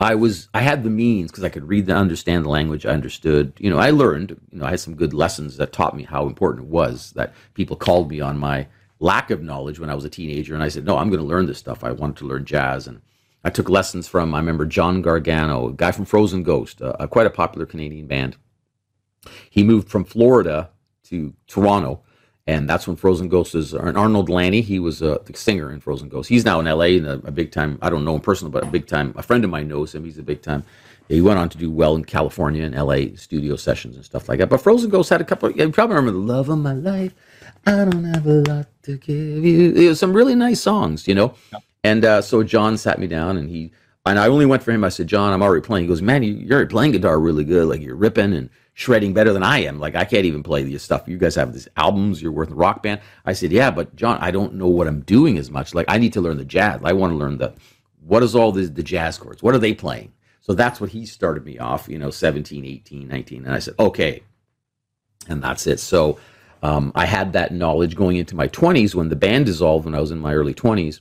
[0.00, 2.86] I was I had the means because I could read and understand the language.
[2.86, 5.96] I understood, you know, I learned, you know, I had some good lessons that taught
[5.96, 8.68] me how important it was that people called me on my
[9.00, 11.26] lack of knowledge when I was a teenager, and I said, no, I'm going to
[11.26, 11.84] learn this stuff.
[11.84, 13.00] I wanted to learn jazz, and
[13.44, 17.26] I took lessons from I remember John Gargano, a guy from Frozen Ghost, uh, quite
[17.26, 18.36] a popular Canadian band.
[19.50, 20.70] He moved from Florida
[21.04, 22.02] to Toronto,
[22.48, 23.74] and that's when Frozen Ghost is.
[23.74, 26.30] And Arnold Lanni, he was uh, the singer in Frozen Ghost.
[26.30, 26.96] He's now in L.A.
[26.96, 27.78] and a, a big time.
[27.82, 29.12] I don't know him personally, but a big time.
[29.16, 30.02] A friend of mine knows him.
[30.02, 30.64] He's a big time.
[31.10, 33.14] He went on to do well in California and L.A.
[33.16, 34.48] studio sessions and stuff like that.
[34.48, 35.50] But Frozen Ghost had a couple.
[35.50, 37.14] You probably remember the love of my life.
[37.66, 39.74] I don't have a lot to give you.
[39.74, 41.34] It was some really nice songs, you know.
[41.84, 43.72] And uh, so John sat me down and he
[44.06, 44.84] and I only went for him.
[44.84, 45.84] I said, John, I'm already playing.
[45.84, 47.68] He goes, Man, you, you're already playing guitar really good.
[47.68, 49.80] Like you're ripping and shredding better than I am.
[49.80, 51.08] Like I can't even play your stuff.
[51.08, 52.22] You guys have these albums.
[52.22, 53.00] You're worth a rock band.
[53.26, 55.74] I said, Yeah, but John, I don't know what I'm doing as much.
[55.74, 56.80] Like I need to learn the jazz.
[56.84, 57.54] I want to learn the
[58.06, 59.42] what is all the, the jazz chords?
[59.42, 60.12] What are they playing?
[60.42, 63.44] So that's what he started me off, you know, 17, 18, 19.
[63.44, 64.22] And I said, okay.
[65.28, 65.80] And that's it.
[65.80, 66.20] So
[66.62, 70.00] um, I had that knowledge going into my 20s when the band dissolved when I
[70.00, 71.00] was in my early 20s.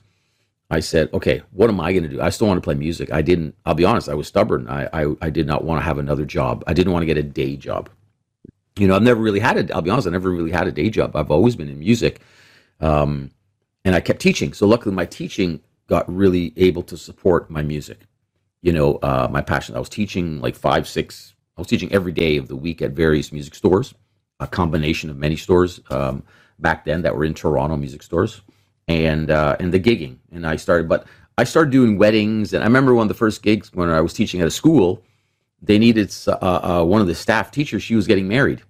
[0.70, 2.22] I said, okay, what am I going to do?
[2.22, 3.12] I still want to play music.
[3.12, 4.68] I didn't, I'll be honest, I was stubborn.
[4.68, 6.64] I, I, I did not want to have another job.
[6.68, 7.90] I didn't want to get a day job.
[8.78, 10.72] You know, I've never really had a, I'll be honest, I never really had a
[10.72, 11.16] day job.
[11.16, 12.20] I've always been in music.
[12.82, 13.32] Um,
[13.86, 14.52] and I kept teaching.
[14.52, 18.02] So luckily my teaching got really able to support my music.
[18.62, 19.76] You know, uh, my passion.
[19.76, 22.92] I was teaching like five, six, I was teaching every day of the week at
[22.92, 23.94] various music stores,
[24.42, 26.24] a combination of many stores um,
[26.60, 28.42] back then that were in Toronto music stores
[28.88, 30.18] and uh, and the gigging.
[30.32, 31.06] And I started, but
[31.38, 32.54] I started doing weddings.
[32.54, 35.04] And I remember one of the first gigs when I was teaching at a school,
[35.62, 37.84] they needed uh, uh, one of the staff teachers.
[37.84, 38.62] She was getting married,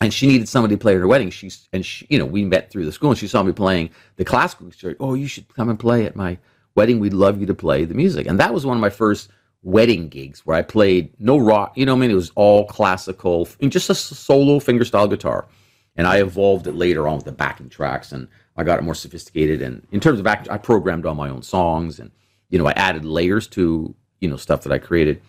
[0.00, 1.30] and she needed somebody to play at her wedding.
[1.30, 3.90] She's and she, you know, we met through the school, and she saw me playing
[4.16, 4.70] the classical.
[4.70, 6.38] She said, "Oh, you should come and play at my
[6.74, 7.00] wedding.
[7.00, 9.30] We'd love you to play the music." And that was one of my first
[9.62, 11.72] wedding gigs where I played no rock.
[11.76, 15.46] You know, I mean, it was all classical, just a solo fingerstyle guitar.
[15.96, 18.94] And I evolved it later on with the backing tracks, and I got it more
[18.94, 19.62] sophisticated.
[19.62, 22.10] And in terms of back, I programmed all my own songs, and
[22.50, 25.20] you know, I added layers to you know stuff that I created.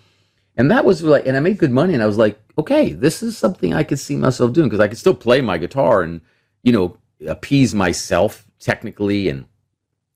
[0.58, 3.22] And that was like, and I made good money, and I was like, okay, this
[3.22, 6.22] is something I could see myself doing because I could still play my guitar and,
[6.64, 9.46] you know, appease myself technically and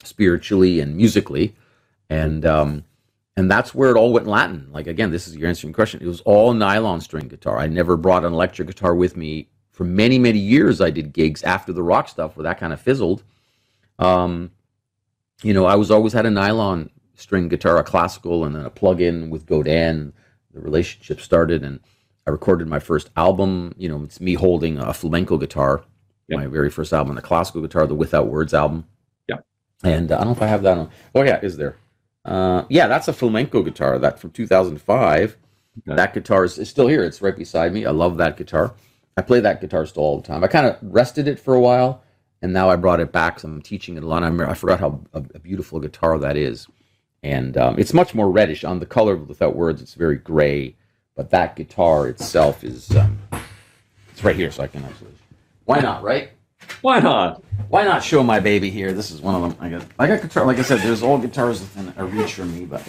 [0.03, 1.55] spiritually and musically,
[2.09, 2.85] and um,
[3.35, 4.67] and that's where it all went Latin.
[4.71, 6.01] Like again, this is your answering question.
[6.01, 7.57] It was all nylon string guitar.
[7.57, 10.81] I never brought an electric guitar with me for many many years.
[10.81, 13.23] I did gigs after the rock stuff where that kind of fizzled.
[13.97, 14.51] Um,
[15.41, 18.69] you know, I was always had a nylon string guitar, a classical, and then a
[18.69, 20.11] plug-in with Godin.
[20.53, 21.79] The relationship started, and
[22.27, 23.73] I recorded my first album.
[23.77, 25.85] You know, it's me holding a flamenco guitar,
[26.27, 26.39] Yep.
[26.39, 28.83] my very first album, the classical guitar, the Without Words album.
[29.29, 29.45] Yep.
[29.85, 30.89] And uh, I don't know if I have that on.
[31.15, 31.77] Oh yeah, is there?
[32.25, 33.97] Uh, yeah, that's a flamenco guitar.
[33.97, 35.37] That from 2005.
[35.87, 35.95] Okay.
[35.95, 37.01] That guitar is, is still here.
[37.05, 37.85] It's right beside me.
[37.85, 38.73] I love that guitar.
[39.19, 40.43] I play that guitar still all the time.
[40.45, 42.01] I kind of rested it for a while
[42.41, 43.39] and now I brought it back.
[43.39, 44.23] So I'm teaching it a lot.
[44.23, 46.67] I, I forgot how a, a, beautiful guitar that is,
[47.21, 49.81] and um, it's much more reddish on the color without words.
[49.81, 50.75] It's very gray,
[51.15, 53.19] but that guitar itself is um,
[54.11, 55.11] it's right here, so I can actually.
[55.65, 56.29] Why not, right?
[56.81, 57.43] Why not?
[57.67, 58.93] Why not show my baby here?
[58.93, 59.57] This is one of them.
[59.59, 60.45] I got I got guitar.
[60.45, 62.87] Like I said, there's all guitars within a reach for me, but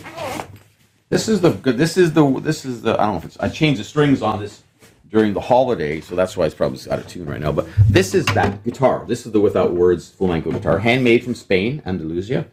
[1.09, 1.77] this is the good.
[1.77, 4.23] This is the this is the I don't know if it's I changed the strings
[4.23, 4.62] on this
[5.11, 7.53] during the holiday, so that's why it's probably out of tune right now.
[7.53, 9.05] But this is that guitar.
[9.07, 12.46] This is the without words flamenco guitar, handmade from Spain, Andalusia.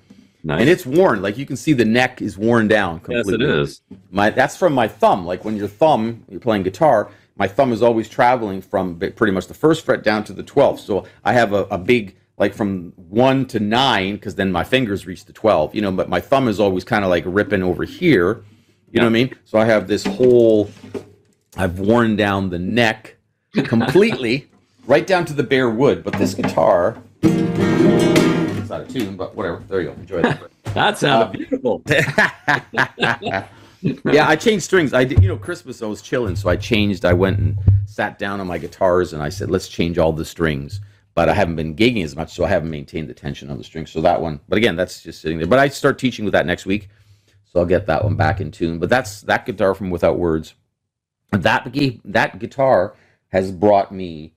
[0.43, 0.61] Nice.
[0.61, 3.45] And it's worn, like you can see the neck is worn down completely.
[3.45, 3.81] Yes, it is.
[4.11, 5.25] My that's from my thumb.
[5.25, 9.47] Like when your thumb, you're playing guitar, my thumb is always traveling from pretty much
[9.47, 10.79] the first fret down to the 12th.
[10.79, 15.07] So I have a, a big like from one to nine because then my fingers
[15.07, 17.83] reach the 12 you know but my thumb is always kind of like ripping over
[17.83, 18.43] here
[18.91, 20.69] you know what i mean so i have this whole
[21.57, 23.15] i've worn down the neck
[23.65, 24.47] completely
[24.87, 29.63] right down to the bare wood but this guitar it's not a tune but whatever
[29.67, 30.41] there you go enjoy that
[30.73, 31.81] that sounded uh, beautiful
[34.11, 37.05] yeah i changed strings i did you know christmas i was chilling so i changed
[37.05, 40.25] i went and sat down on my guitars and i said let's change all the
[40.25, 40.81] strings
[41.17, 43.63] but I haven't been gigging as much, so I haven't maintained the tension on the
[43.63, 43.89] strings.
[43.89, 45.47] So that one, but again, that's just sitting there.
[45.47, 46.89] But I start teaching with that next week,
[47.43, 48.77] so I'll get that one back in tune.
[48.77, 50.53] But that's that guitar from Without Words.
[51.31, 51.73] That
[52.05, 52.95] that guitar
[53.29, 54.33] has brought me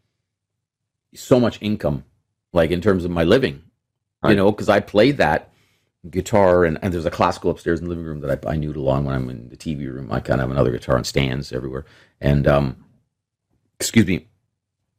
[1.14, 2.04] so much income,
[2.52, 3.62] like in terms of my living,
[4.22, 4.30] right.
[4.30, 5.50] you know, because I played that
[6.08, 8.88] guitar and, and there's a classical upstairs in the living room that I, I noodle
[8.88, 10.10] on when I'm in the TV room.
[10.10, 11.84] I kind of have another guitar on stands everywhere.
[12.20, 12.84] And um,
[13.78, 14.28] excuse me,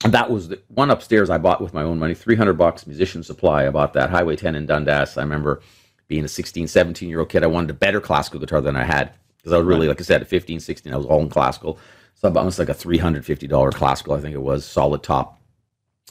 [0.06, 3.68] that was the one upstairs I bought with my own money, 300 bucks, musician supply.
[3.68, 5.18] I bought that Highway 10 in Dundas.
[5.18, 5.62] I remember
[6.08, 7.44] being a 16, 17 year old kid.
[7.44, 10.04] I wanted a better classical guitar than I had because I was really, like I
[10.04, 11.80] said, at 15, 16, I was all in classical.
[12.16, 15.42] So I bought almost like a $350 classical, I think it was, solid top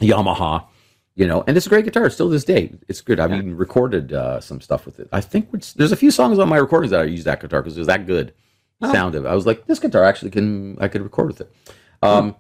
[0.00, 0.66] Yamaha,
[1.14, 2.72] you know, and it's a great guitar still to this day.
[2.88, 3.20] It's good.
[3.20, 3.38] I've yeah.
[3.38, 5.08] even recorded uh, some stuff with it.
[5.12, 7.76] I think there's a few songs on my recordings that I use that guitar because
[7.76, 8.34] it was that good
[8.82, 8.92] oh.
[8.92, 9.28] sound of it.
[9.28, 11.52] I was like, this guitar actually can, I could record with it.
[12.02, 12.34] Um,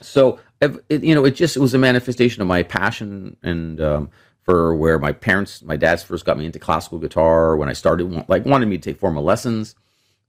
[0.00, 4.10] so it, you know, it just it was a manifestation of my passion and um,
[4.42, 8.28] for where my parents, my dad's first got me into classical guitar when I started,
[8.28, 9.74] like wanted me to take formal lessons,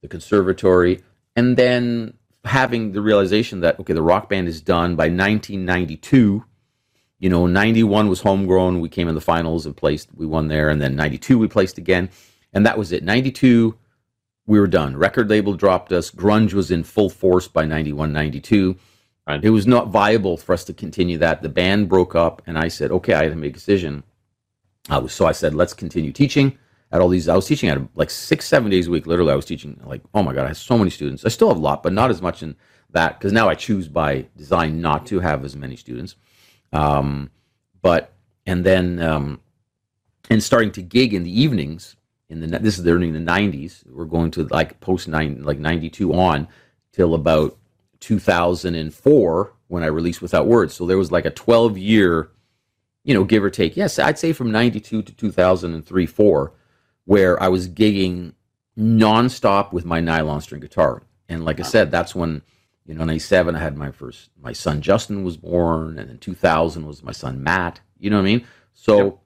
[0.02, 1.02] the conservatory,
[1.36, 6.44] and then having the realization that okay, the rock band is done by 1992.
[7.18, 8.82] You know, 91 was homegrown.
[8.82, 10.10] We came in the finals and placed.
[10.16, 12.10] We won there, and then 92 we placed again,
[12.54, 13.04] and that was it.
[13.04, 13.78] 92
[14.48, 14.96] we were done.
[14.96, 16.12] Record label dropped us.
[16.12, 18.78] Grunge was in full force by 91, 92
[19.28, 19.44] Right.
[19.44, 21.42] It was not viable for us to continue that.
[21.42, 24.04] The band broke up, and I said, okay, I had to make a decision.
[24.88, 26.60] I was, so I said, let's continue teaching
[26.96, 27.28] at all these.
[27.28, 29.06] I was teaching at like six, seven days a week.
[29.06, 31.26] Literally, I was teaching like, oh my God, I have so many students.
[31.26, 32.56] I still have a lot, but not as much in
[32.92, 36.16] that because now I choose by design not to have as many students.
[36.74, 37.30] Um,
[37.82, 38.14] but,
[38.46, 39.42] and then, um,
[40.30, 41.96] and starting to gig in the evenings
[42.30, 43.86] in the, this is during the 90s.
[43.88, 46.48] We're going to like post nine, like 92 on
[46.92, 47.58] till about
[48.00, 50.74] 2004 when I released Without Words.
[50.74, 52.32] So there was like a 12 year,
[53.04, 53.78] you know, give or take.
[53.78, 56.54] Yes, I'd say from 92 to 2003, 4,
[57.06, 58.34] where I was gigging
[58.78, 61.02] nonstop with my nylon string guitar.
[61.30, 62.42] And like I said, that's when,
[62.86, 65.98] you know, in 97, I had my first, my son Justin was born.
[65.98, 67.80] And in 2000 was my son Matt.
[68.00, 68.48] You know what I mean?
[68.74, 69.18] So, yep.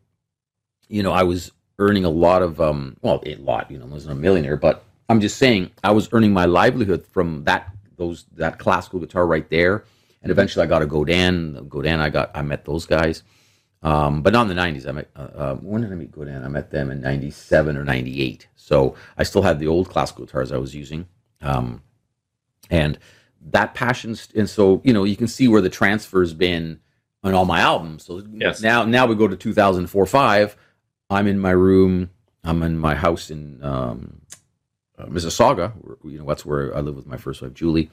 [0.87, 3.89] you know, I was earning a lot of, um, well, a lot, you know, I
[3.89, 8.25] wasn't a millionaire, but I'm just saying I was earning my livelihood from that those
[8.35, 9.83] that classical guitar right there.
[10.21, 11.67] And eventually, I got a Godin.
[11.67, 13.23] Godin, I got I met those guys,
[13.81, 14.87] um, but not in the '90s.
[14.87, 16.43] I met uh, uh, when did I meet Godin?
[16.43, 18.47] I met them in '97 or '98.
[18.55, 21.07] So I still had the old classical guitars I was using,
[21.41, 21.81] um,
[22.69, 22.99] and
[23.41, 24.15] that passion.
[24.35, 26.79] And so you know, you can see where the transfer's been
[27.23, 28.05] on all my albums.
[28.05, 28.61] So yes.
[28.61, 30.55] now, now we go to 2004, five.
[31.09, 32.11] I'm in my room.
[32.43, 34.21] I'm in my house in um,
[34.97, 35.73] uh, Mississauga.
[36.03, 37.89] You know, that's where I live with my first wife, Julie.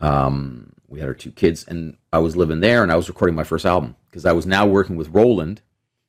[0.00, 3.36] Um, we had our two kids, and I was living there, and I was recording
[3.36, 5.60] my first album because I was now working with Roland.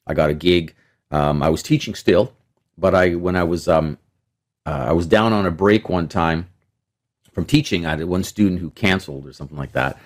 [0.08, 0.74] I got a gig.
[1.12, 2.34] Um, I was teaching still,
[2.78, 3.98] but I when I was um,
[4.66, 6.48] uh, I was down on a break one time
[7.32, 7.86] from teaching.
[7.86, 9.98] I had one student who canceled or something like that,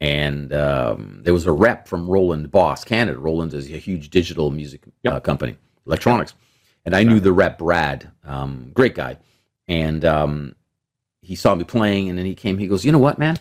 [0.00, 3.18] and um, there was a rep from Roland Boss Canada.
[3.18, 5.14] Roland is a huge digital music yep.
[5.14, 5.56] uh, company,
[5.86, 6.34] electronics,
[6.84, 9.18] and I knew the rep Brad, um, great guy
[9.68, 10.54] and um,
[11.22, 12.58] he saw me playing, and then he came.
[12.58, 13.38] He goes, "You know what, man?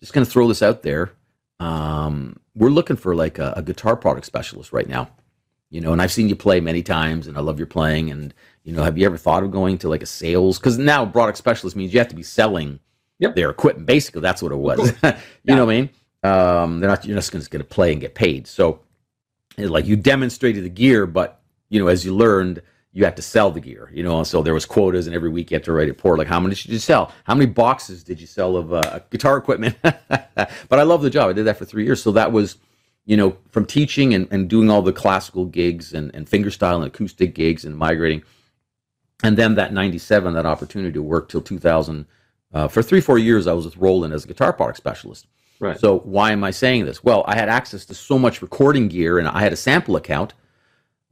[0.00, 1.12] Just gonna throw this out there.
[1.60, 5.08] Um, we're looking for like a, a, guitar product specialist right now.
[5.70, 8.10] You know, and I've seen you play many times, and I love your playing.
[8.10, 8.34] And
[8.64, 10.58] you know, have you ever thought of going to like a sales?
[10.58, 12.80] Because now product specialist means you have to be selling
[13.18, 13.34] yep.
[13.34, 13.86] their equipment.
[13.86, 14.92] Basically, that's what it was.
[15.02, 15.12] you
[15.44, 15.54] yeah.
[15.54, 15.90] know what I mean?
[16.22, 17.04] Um, they're not.
[17.04, 18.46] You're just going to play and get paid.
[18.46, 18.80] So
[19.56, 22.62] like you demonstrated the gear, but you know, as you learned,
[22.92, 25.50] you had to sell the gear, you know, so there was quotas and every week
[25.50, 27.10] you had to write a report, like how many did you sell?
[27.24, 29.76] How many boxes did you sell of uh, guitar equipment?
[29.82, 31.30] but I love the job.
[31.30, 32.02] I did that for three years.
[32.02, 32.58] So that was,
[33.06, 36.84] you know, from teaching and, and doing all the classical gigs and, and fingerstyle and
[36.84, 38.22] acoustic gigs and migrating.
[39.22, 42.06] And then that 97, that opportunity to work till 2000,
[42.52, 45.26] uh, for three, four years, I was with Roland as a guitar product specialist.
[45.60, 45.80] Right.
[45.80, 47.02] So why am I saying this?
[47.02, 50.34] Well, I had access to so much recording gear and I had a sample account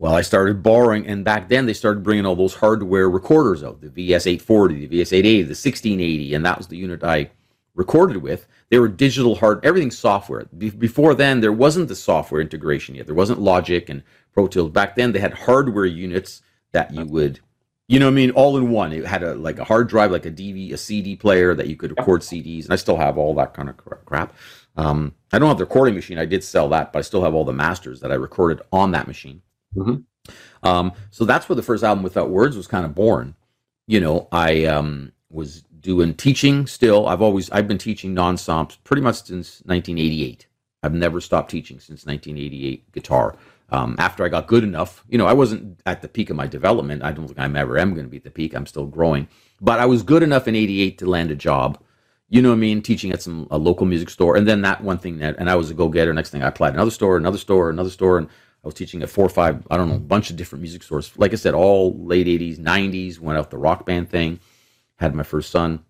[0.00, 3.82] well, I started borrowing, and back then they started bringing all those hardware recorders out
[3.82, 7.30] the VS840, the VS880, the 1680, and that was the unit I
[7.74, 8.46] recorded with.
[8.70, 10.46] They were digital hard, everything software.
[10.56, 13.04] Be- before then, there wasn't the software integration yet.
[13.04, 14.70] There wasn't Logic and Pro Tools.
[14.70, 16.40] Back then, they had hardware units
[16.72, 17.40] that you would,
[17.86, 18.94] you know, what I mean, all in one.
[18.94, 21.76] It had a like a hard drive, like a DV, a CD player that you
[21.76, 24.34] could record CDs, and I still have all that kind of crap.
[24.78, 26.16] Um, I don't have the recording machine.
[26.16, 28.92] I did sell that, but I still have all the masters that I recorded on
[28.92, 29.42] that machine.
[29.76, 29.96] Mm-hmm.
[30.62, 33.34] Um, so that's where the first album without words was kind of born.
[33.86, 37.06] You know, I um, was doing teaching still.
[37.06, 40.46] I've always I've been teaching nonstop pretty much since 1988.
[40.82, 43.36] I've never stopped teaching since 1988 guitar.
[43.72, 46.48] Um, after I got good enough, you know, I wasn't at the peak of my
[46.48, 47.04] development.
[47.04, 48.54] I don't think I'm ever am going to be at the peak.
[48.54, 49.28] I'm still growing,
[49.60, 51.80] but I was good enough in '88 to land a job.
[52.28, 52.82] You know what I mean?
[52.82, 55.54] Teaching at some a local music store, and then that one thing that, and I
[55.54, 56.12] was a go getter.
[56.12, 58.28] Next thing I applied another store, another store, another store, and
[58.62, 60.82] I was teaching at four or five, I don't know, a bunch of different music
[60.82, 61.12] stores.
[61.16, 64.38] Like I said, all late 80s, 90s, went out the rock band thing,
[64.96, 65.82] had my first son,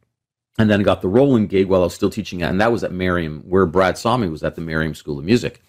[0.56, 2.42] and then got the Roland gig while I was still teaching.
[2.42, 5.24] And that was at Merriam, where Brad saw me was at the Merriam School of
[5.24, 5.62] Music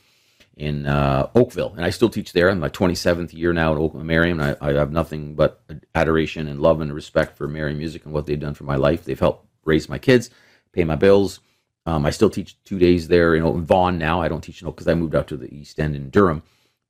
[0.56, 1.74] in uh, Oakville.
[1.76, 2.50] And I still teach there.
[2.52, 4.40] I'm my 27th year now at Oakville, Merriam.
[4.40, 5.64] I, I have nothing but
[5.96, 9.06] adoration and love and respect for Merriam Music and what they've done for my life.
[9.06, 10.30] They've helped raise my kids,
[10.72, 11.40] pay my bills.
[11.88, 14.22] Um, I still teach two days there in Vaughan now.
[14.22, 16.44] I don't teach no because I moved out to the East End in Durham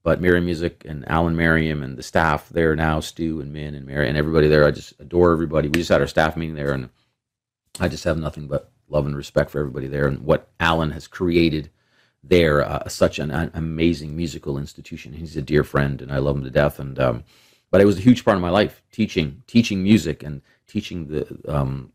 [0.04, 3.86] but Merriam Music and Alan Merriam and the staff there now, Stu and Min and
[3.86, 4.66] Mary and everybody there.
[4.66, 5.68] I just adore everybody.
[5.68, 6.90] We just had our staff meeting there, and
[7.80, 11.08] I just have nothing but love and respect for everybody there and what Alan has
[11.08, 11.70] created
[12.24, 12.62] there.
[12.62, 15.14] Uh, such an, an, amazing musical institution.
[15.14, 16.80] He's a dear friend, and I love him to death.
[16.80, 17.24] And um,
[17.70, 21.40] but it was a huge part of my life, teaching, teaching music, and teaching the
[21.48, 21.92] um,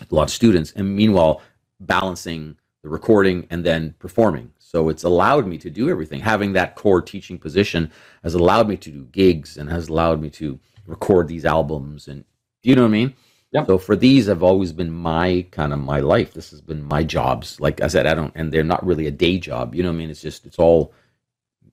[0.00, 1.40] a lot of students, and meanwhile
[1.80, 6.20] balancing the recording and then performing so it's allowed me to do everything.
[6.20, 7.90] Having that core teaching position
[8.22, 12.06] has allowed me to do gigs and has allowed me to record these albums.
[12.06, 12.22] And
[12.62, 13.14] do you know what I mean?
[13.50, 13.64] Yeah.
[13.64, 16.34] So for these I've always been my kind of my life.
[16.34, 17.58] This has been my jobs.
[17.58, 19.74] Like I said, I don't, and they're not really a day job.
[19.74, 20.10] You know what I mean?
[20.10, 20.92] It's just it's all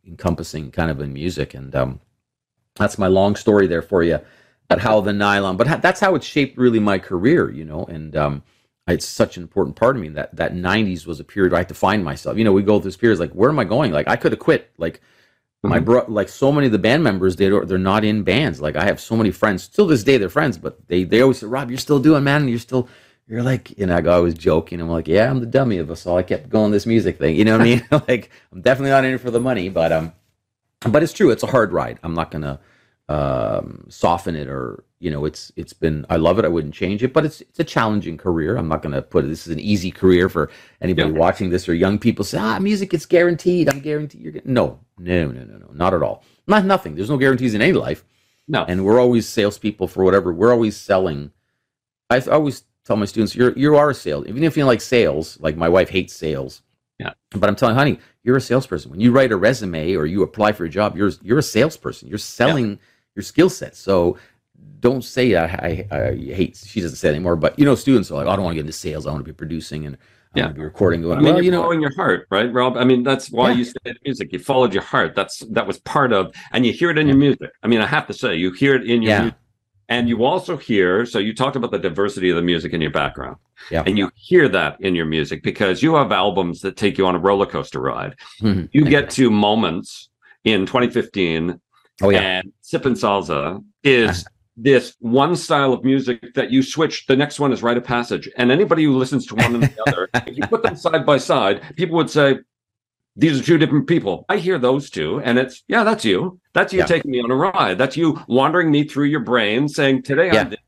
[0.08, 2.00] encompassing kind of in music, and um,
[2.76, 4.22] that's my long story there for you
[4.70, 5.58] at how the nylon.
[5.58, 7.52] But that's how it shaped really my career.
[7.52, 8.44] You know, and um,
[8.88, 11.62] it's such an important part of me that that 90s was a period where I
[11.62, 12.38] had to find myself.
[12.38, 13.92] You know, we go through this period like, where am I going?
[13.92, 14.72] Like, I could have quit.
[14.78, 15.70] Like, mm-hmm.
[15.70, 18.62] my bro, like so many of the band members, they they're not in bands.
[18.62, 21.40] Like, I have so many friends still this day, they're friends, but they they always
[21.40, 22.48] say, Rob, you're still doing, man.
[22.48, 22.88] You're still,
[23.28, 24.80] you're like, you know, I, was joking.
[24.80, 26.18] I'm like, yeah, I'm the dummy of us all.
[26.18, 27.36] I kept going this music thing.
[27.36, 27.88] You know what I mean?
[28.08, 30.14] like, I'm definitely not in it for the money, but um,
[30.88, 31.32] but it's true.
[31.32, 32.00] It's a hard ride.
[32.04, 32.60] I'm not gonna
[33.10, 37.04] um, soften it or you know it's it's been I love it I wouldn't change
[37.04, 38.58] it but it's it's a challenging career.
[38.58, 40.50] I'm not going to put it this is an easy career for
[40.82, 41.20] anybody yeah.
[41.20, 44.80] watching this or young people say ah music it's guaranteed I'm guaranteed you're getting no
[44.98, 46.24] no no no no not at all.
[46.48, 48.04] Not nothing there's no guarantees in any life.
[48.48, 48.66] No.
[48.68, 51.32] And we're always salespeople for whatever we're always selling.
[52.10, 55.40] I always tell my students you're you are a sales even if you like sales
[55.40, 56.64] like my wife hates sales.
[56.98, 57.14] Yeah.
[57.30, 58.90] But I'm telling honey you're a salesperson.
[58.90, 62.10] When you write a resume or you apply for a job you're you're a salesperson.
[62.10, 62.78] You're selling yeah
[63.16, 63.76] your skill set.
[63.76, 64.18] So
[64.80, 66.58] don't say I, I, I, hate.
[66.58, 68.54] She doesn't say it anymore, but you know, students are like, oh, I don't want
[68.54, 69.08] to get into sales.
[69.08, 70.00] I want to be producing and I
[70.36, 70.44] yeah.
[70.44, 71.02] want to be recording.
[71.02, 72.78] Going, I mean, well, you know, following your heart, right, Rob?
[72.78, 73.56] I mean, that's why yeah.
[73.58, 74.32] you studied music.
[74.32, 75.16] You followed your heart.
[75.16, 77.52] That's that was part of, and you hear it in your music.
[77.64, 79.22] I mean, I have to say, you hear it in your yeah.
[79.22, 79.40] music.
[79.88, 82.90] And you also hear, so you talked about the diversity of the music in your
[82.90, 83.38] background.
[83.70, 83.84] Yeah.
[83.86, 87.14] And you hear that in your music because you have albums that take you on
[87.14, 88.16] a roller coaster ride.
[88.42, 88.66] Mm-hmm.
[88.72, 90.10] You get to moments
[90.44, 91.62] in 2015
[92.02, 92.20] Oh yeah.
[92.20, 94.26] And Sippin' Salsa is
[94.58, 97.06] this one style of music that you switch.
[97.08, 98.30] The next one is Rite of Passage.
[98.38, 101.18] And anybody who listens to one and the other, if you put them side by
[101.18, 102.40] side, people would say,
[103.18, 104.26] these are two different people.
[104.28, 106.38] I hear those two, and it's yeah, that's you.
[106.52, 106.86] That's you yeah.
[106.86, 107.78] taking me on a ride.
[107.78, 110.42] That's you wandering me through your brain, saying today yeah.
[110.42, 110.60] I'm this,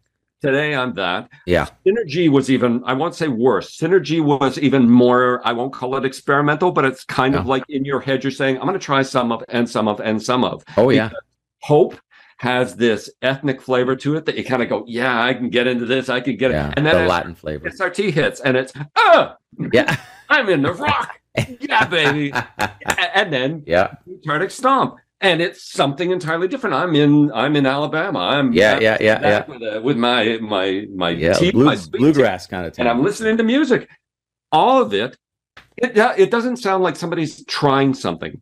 [0.41, 1.29] today I'm that.
[1.45, 1.67] Yeah.
[1.85, 3.77] Synergy was even, I won't say worse.
[3.77, 7.41] Synergy was even more, I won't call it experimental, but it's kind yeah.
[7.41, 9.89] of like in your head, you're saying, I'm going to try some of and some
[9.89, 10.63] of and some of.
[10.77, 11.09] Oh, yeah.
[11.63, 11.99] Hope
[12.37, 15.67] has this ethnic flavor to it that you kind of go, yeah, I can get
[15.67, 16.07] into this.
[16.07, 16.75] I can get yeah, it.
[16.77, 17.69] And then the Latin flavor.
[17.69, 19.35] SRT hits and it's, oh,
[19.73, 19.97] yeah,
[20.29, 21.19] I'm in the rock.
[21.59, 22.33] yeah, baby.
[22.97, 24.97] and then yeah, Tardik Stomp.
[25.19, 26.75] And it's something entirely different.
[26.75, 28.19] I'm in I'm in Alabama.
[28.19, 29.45] I'm yeah, yeah, yeah, yeah.
[29.47, 32.83] With, uh, with, my my my yeah, tea, blue, my bluegrass tea, kind of thing.
[32.83, 33.89] And I'm listening to music.
[34.51, 35.17] All of it,
[35.75, 38.39] it it doesn't sound like somebody's trying something.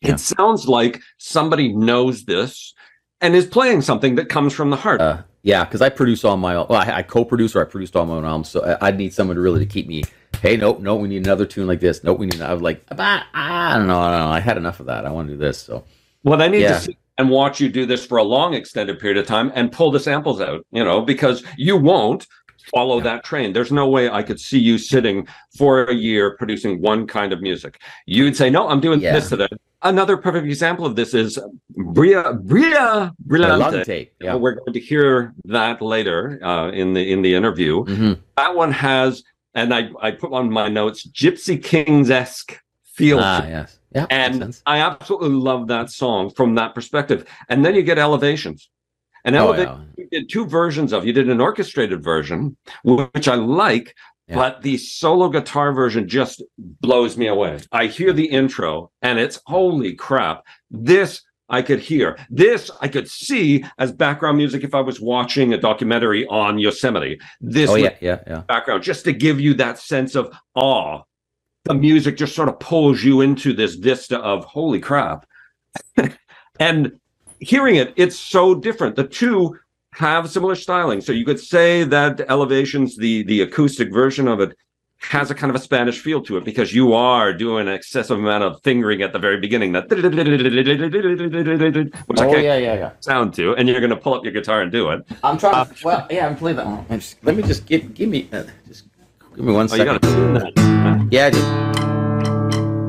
[0.00, 0.14] Yeah.
[0.14, 2.74] It sounds like somebody knows this
[3.20, 5.00] and is playing something that comes from the heart.
[5.00, 6.66] Uh, yeah, because I produce all my own.
[6.68, 9.14] Well, I, I co-produce or I produced all my own albums, so I, would need
[9.14, 10.04] someone to really to keep me.
[10.42, 12.04] Hey, nope, no, we need another tune like this.
[12.04, 12.40] Nope, we need.
[12.40, 14.32] I was like, ah, I don't know, I don't know.
[14.32, 15.06] I had enough of that.
[15.06, 15.58] I want to do this.
[15.58, 15.84] So,
[16.22, 16.74] well, I need yeah.
[16.74, 19.72] to see and watch you do this for a long extended period of time and
[19.72, 20.64] pull the samples out.
[20.70, 22.26] You know, because you won't
[22.72, 23.52] follow that train.
[23.52, 27.40] There's no way I could see you sitting for a year producing one kind of
[27.40, 27.80] music.
[28.06, 29.14] You'd say, no, I'm doing yeah.
[29.14, 29.48] this today
[29.82, 31.38] another perfect example of this is
[31.70, 34.10] Bria Bria Brillante.
[34.20, 34.34] Yeah.
[34.34, 37.84] We're going to hear that later uh, in the in the interview.
[37.84, 38.12] Mm-hmm.
[38.36, 39.22] That one has,
[39.54, 42.60] and I I put on my notes, Gypsy Kings esque
[42.94, 43.20] feel.
[43.20, 43.78] Ah, yes.
[43.94, 47.26] Yeah, and I absolutely love that song from that perspective.
[47.48, 48.68] And then you get elevations.
[49.24, 49.78] And oh, yeah.
[49.96, 51.06] you did two versions of.
[51.06, 53.94] You did an orchestrated version, which I like,
[54.28, 54.34] yeah.
[54.34, 57.60] But the solo guitar version just blows me away.
[57.72, 60.44] I hear the intro and it's holy crap.
[60.70, 62.18] This I could hear.
[62.28, 67.18] This I could see as background music if I was watching a documentary on Yosemite.
[67.40, 68.40] This oh, yeah, yeah, yeah.
[68.40, 71.02] background just to give you that sense of awe.
[71.64, 75.26] The music just sort of pulls you into this vista of holy crap.
[76.60, 76.98] and
[77.40, 78.96] hearing it, it's so different.
[78.96, 79.58] The two
[79.94, 81.00] have similar styling.
[81.00, 84.56] So you could say that Elevations, the the acoustic version of it,
[85.00, 88.18] has a kind of a Spanish feel to it because you are doing an excessive
[88.18, 89.72] amount of fingering at the very beginning.
[89.72, 89.88] That
[92.06, 92.90] which oh, I can't yeah, yeah, yeah.
[93.00, 95.06] sound to, and you're going to pull up your guitar and do it.
[95.22, 95.66] I'm trying.
[95.66, 96.88] To, well, yeah, I'm playing that.
[96.90, 98.86] Just, let me just give give me uh, just
[99.36, 101.12] give me one oh, second.
[101.12, 101.46] Yeah, I just,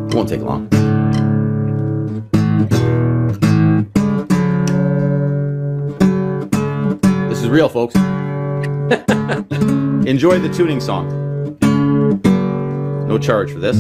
[0.09, 0.67] it won't take long.
[7.49, 7.95] Is real, folks.
[10.07, 11.57] Enjoy the tuning song.
[13.07, 13.79] No charge for this.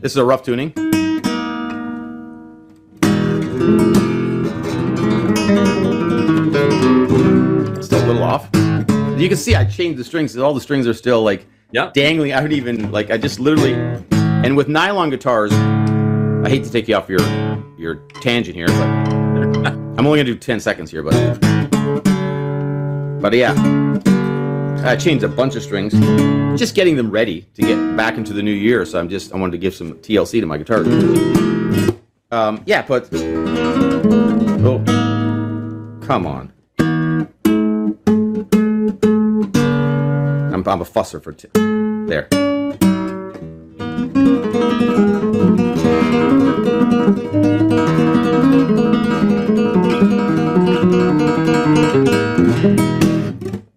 [0.00, 0.70] This is a rough tuning.
[7.82, 8.48] Still a little off.
[9.18, 10.36] You can see I changed the strings.
[10.36, 11.90] All the strings are still like yeah.
[11.92, 12.32] dangling.
[12.32, 13.10] I don't even like.
[13.10, 13.74] I just literally.
[14.12, 17.20] And with nylon guitars, I hate to take you off your
[17.78, 18.82] your tangent here, but
[19.66, 21.14] I'm only gonna do 10 seconds here, but
[23.24, 23.54] but yeah,
[24.84, 25.94] I changed a bunch of strings,
[26.60, 28.84] just getting them ready to get back into the new year.
[28.84, 30.80] So I'm just I wanted to give some TLC to my guitar.
[32.30, 33.08] Um, yeah, but
[34.60, 34.84] oh,
[36.06, 36.52] come on.
[40.52, 41.48] I'm, I'm a fusser for t-
[42.06, 42.28] there.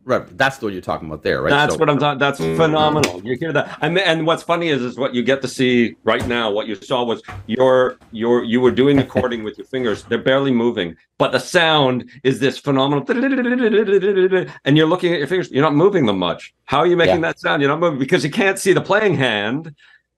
[0.07, 1.49] Right, that's what you're talking about there, right?
[1.49, 2.17] That's so, what I'm talking.
[2.17, 2.55] That's mm-hmm.
[2.55, 3.21] phenomenal.
[3.25, 6.25] You hear that, and and what's funny is is what you get to see right
[6.25, 6.49] now.
[6.49, 10.03] What you saw was your your you were doing the cording with your fingers.
[10.03, 13.03] They're barely moving, but the sound is this phenomenal.
[14.63, 15.51] And you're looking at your fingers.
[15.51, 16.53] You're not moving them much.
[16.63, 17.33] How are you making yeah.
[17.33, 17.61] that sound?
[17.61, 19.75] You're not moving because you can't see the playing hand.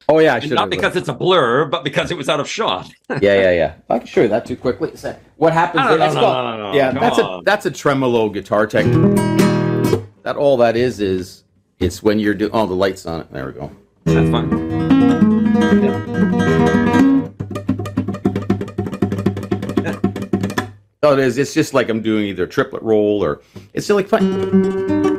[0.08, 2.40] Oh yeah, I should not uh, because it's a blur, but because it was out
[2.40, 2.92] of shot.
[3.10, 3.74] yeah, yeah, yeah.
[3.90, 4.94] I can show you that too quickly.
[5.38, 5.84] What happens?
[5.84, 7.40] No, no, no, no, yeah, that's on.
[7.40, 9.49] a that's a tremolo guitar technique
[10.30, 11.44] that all that is is
[11.80, 12.52] it's when you're doing.
[12.54, 13.32] Oh, the lights on it.
[13.32, 13.72] There we go.
[14.06, 14.50] That's fine.
[21.02, 21.38] Oh, it is.
[21.38, 23.42] It's just like I'm doing either triplet roll or
[23.74, 25.18] it's still like fun.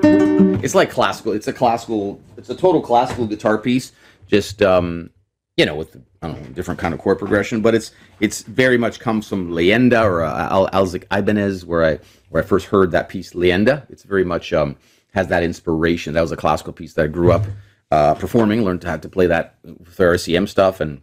[0.63, 1.33] It's like classical.
[1.33, 2.21] It's a classical.
[2.37, 3.93] It's a total classical guitar piece.
[4.27, 5.09] Just um,
[5.57, 8.77] you know, with I don't know, different kind of chord progression, but it's it's very
[8.77, 11.99] much comes from Leyenda or uh, Al- Alzik Ibanez, where I
[12.29, 13.91] where I first heard that piece Leyenda.
[13.91, 14.77] It's very much um,
[15.13, 16.15] has that inspiration.
[16.15, 17.45] That was a classical piece that I grew up
[17.91, 21.03] uh, performing, learned have to play that with RCM stuff, and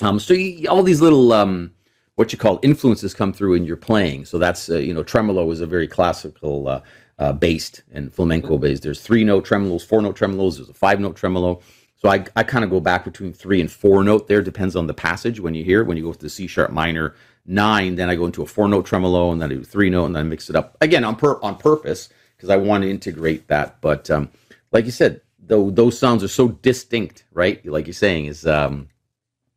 [0.00, 1.72] um, so you, all these little um,
[2.16, 4.24] what you call influences come through in your playing.
[4.24, 6.80] So that's uh, you know tremolo is a very classical uh,
[7.18, 8.82] uh, based and flamenco based.
[8.82, 10.56] There's three note tremolos, four note tremolos.
[10.56, 11.60] There's a five note tremolo.
[11.96, 14.42] So I, I kind of go back between three and four note there.
[14.42, 15.84] Depends on the passage when you hear.
[15.84, 17.14] When you go to the C sharp minor
[17.46, 20.06] nine, then I go into a four note tremolo, and then I do three note,
[20.06, 22.08] and then I mix it up again on pur- on purpose
[22.44, 23.80] because I want to integrate that.
[23.80, 24.30] But um,
[24.72, 27.64] like you said, though those sounds are so distinct, right?
[27.64, 28.88] Like you're saying, is um,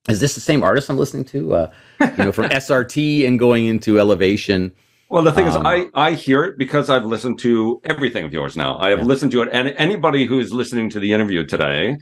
[0.07, 1.53] is this the same artist I'm listening to?
[1.53, 1.71] Uh,
[2.01, 4.71] you know, from SRT and going into Elevation.
[5.09, 8.33] Well, the thing um, is, I I hear it because I've listened to everything of
[8.33, 8.77] yours now.
[8.77, 9.05] I have yeah.
[9.05, 11.97] listened to it, and anybody who's listening to the interview today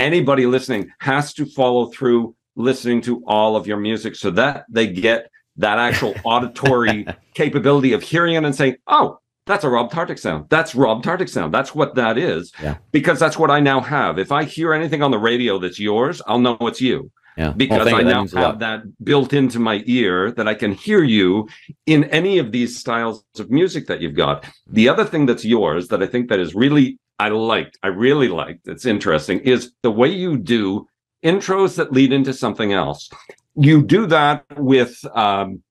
[0.00, 4.86] anybody listening has to follow through listening to all of your music so that they
[4.86, 9.18] get that actual auditory capability of hearing it and saying, oh,
[9.50, 10.46] that's a Rob Tardik sound.
[10.48, 11.52] That's Rob Tardik sound.
[11.52, 12.52] That's what that is.
[12.62, 12.76] Yeah.
[12.92, 14.18] Because that's what I now have.
[14.18, 17.10] If I hear anything on the radio that's yours, I'll know it's you.
[17.36, 17.52] Yeah.
[17.56, 18.44] Because Well, I now means a lot.
[18.50, 21.48] have that built into my ear that I can hear you
[21.86, 24.44] in any of these styles of music that you've got.
[24.66, 28.28] The other thing that's yours that I think that is really I liked, I really
[28.28, 30.86] liked, it's interesting, is the way you do
[31.24, 33.10] intros that lead into something else.
[33.54, 35.62] You do that with um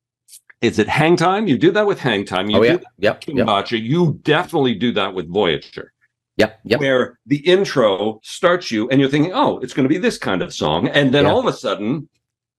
[0.61, 1.47] is it hang time?
[1.47, 2.49] You do that with hang time.
[2.49, 2.77] You Oh do yeah.
[2.77, 3.27] that Yep.
[3.27, 3.71] with Yep.
[3.71, 5.93] You definitely do that with Voyager
[6.37, 6.59] Yep.
[6.63, 6.79] Yep.
[6.79, 10.41] where the intro starts you and you're thinking, oh, it's going to be this kind
[10.41, 10.87] of song.
[10.89, 11.31] And then Yeah.
[11.31, 12.09] all of a sudden,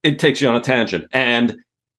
[0.02, 1.06] it takes you on a tangent.
[1.12, 1.56] And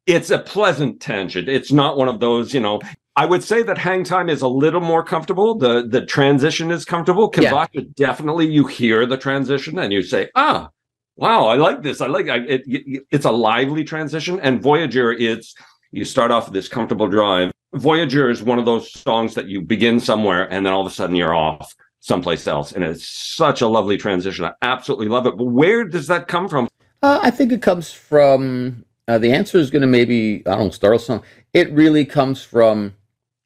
[0.08, 1.48] it's a pleasant tangent.
[1.48, 2.82] It's not one of those, you know.
[3.16, 5.54] I would say that hang time is a little more comfortable.
[5.56, 7.32] The the transition is comfortable.
[7.38, 7.66] Yeah.
[7.96, 10.70] Definitely you hear the transition and you say, ah,
[11.18, 12.00] wow, I like this.
[12.02, 13.04] I like I, it, it.
[13.12, 14.40] It's a lively transition.
[14.40, 15.54] And Voyager, it's
[15.92, 17.52] you start off with this comfortable drive.
[17.74, 20.94] Voyager is one of those songs that you begin somewhere and then all of a
[20.94, 22.72] sudden you're off someplace else.
[22.74, 24.46] And it's such a lovely transition.
[24.46, 25.38] I absolutely love it.
[25.38, 26.68] But where does that come from?
[27.02, 30.66] Uh, I think it comes from uh, the answer is going to maybe I don't
[30.66, 31.22] know, startle some.
[31.54, 32.94] It really comes from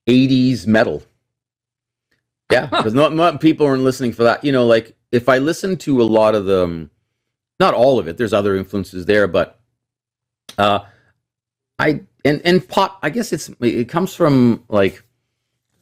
[0.08, 1.04] '80s metal.
[2.52, 4.44] Yeah, because not, not people aren't listening for that.
[4.44, 6.92] You know, like if I listen to a lot of them,
[7.60, 8.18] not all of it.
[8.18, 9.60] There's other influences there, but
[10.58, 10.80] uh,
[11.80, 13.00] I and and pop.
[13.02, 15.04] I guess it's it comes from like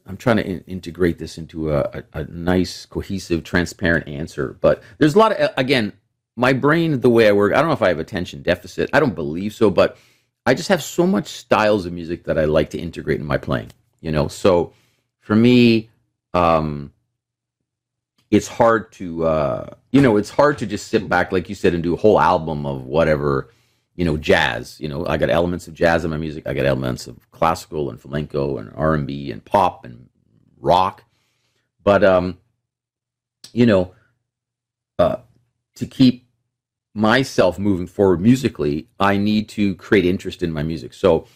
[0.06, 4.56] I'm trying to in- integrate this into a, a, a nice, cohesive, transparent answer.
[4.60, 5.94] But there's a lot of again,
[6.36, 7.54] my brain, the way I work.
[7.54, 8.90] I don't know if I have attention deficit.
[8.92, 9.96] I don't believe so, but
[10.46, 13.38] I just have so much styles of music that I like to integrate in my
[13.38, 13.72] playing.
[14.00, 14.74] You know, so
[15.20, 15.88] for me,
[16.34, 16.92] um,
[18.30, 21.72] it's hard to uh, you know, it's hard to just sit back, like you said,
[21.72, 23.48] and do a whole album of whatever
[23.96, 24.80] you know, jazz.
[24.80, 26.46] You know, I got elements of jazz in my music.
[26.46, 30.08] I got elements of classical and flamenco and R and B and pop and
[30.58, 31.04] rock.
[31.82, 32.38] But um,
[33.52, 33.94] you know,
[34.98, 35.16] uh,
[35.76, 36.26] to keep
[36.94, 40.94] myself moving forward musically, I need to create interest in my music.
[40.94, 41.26] So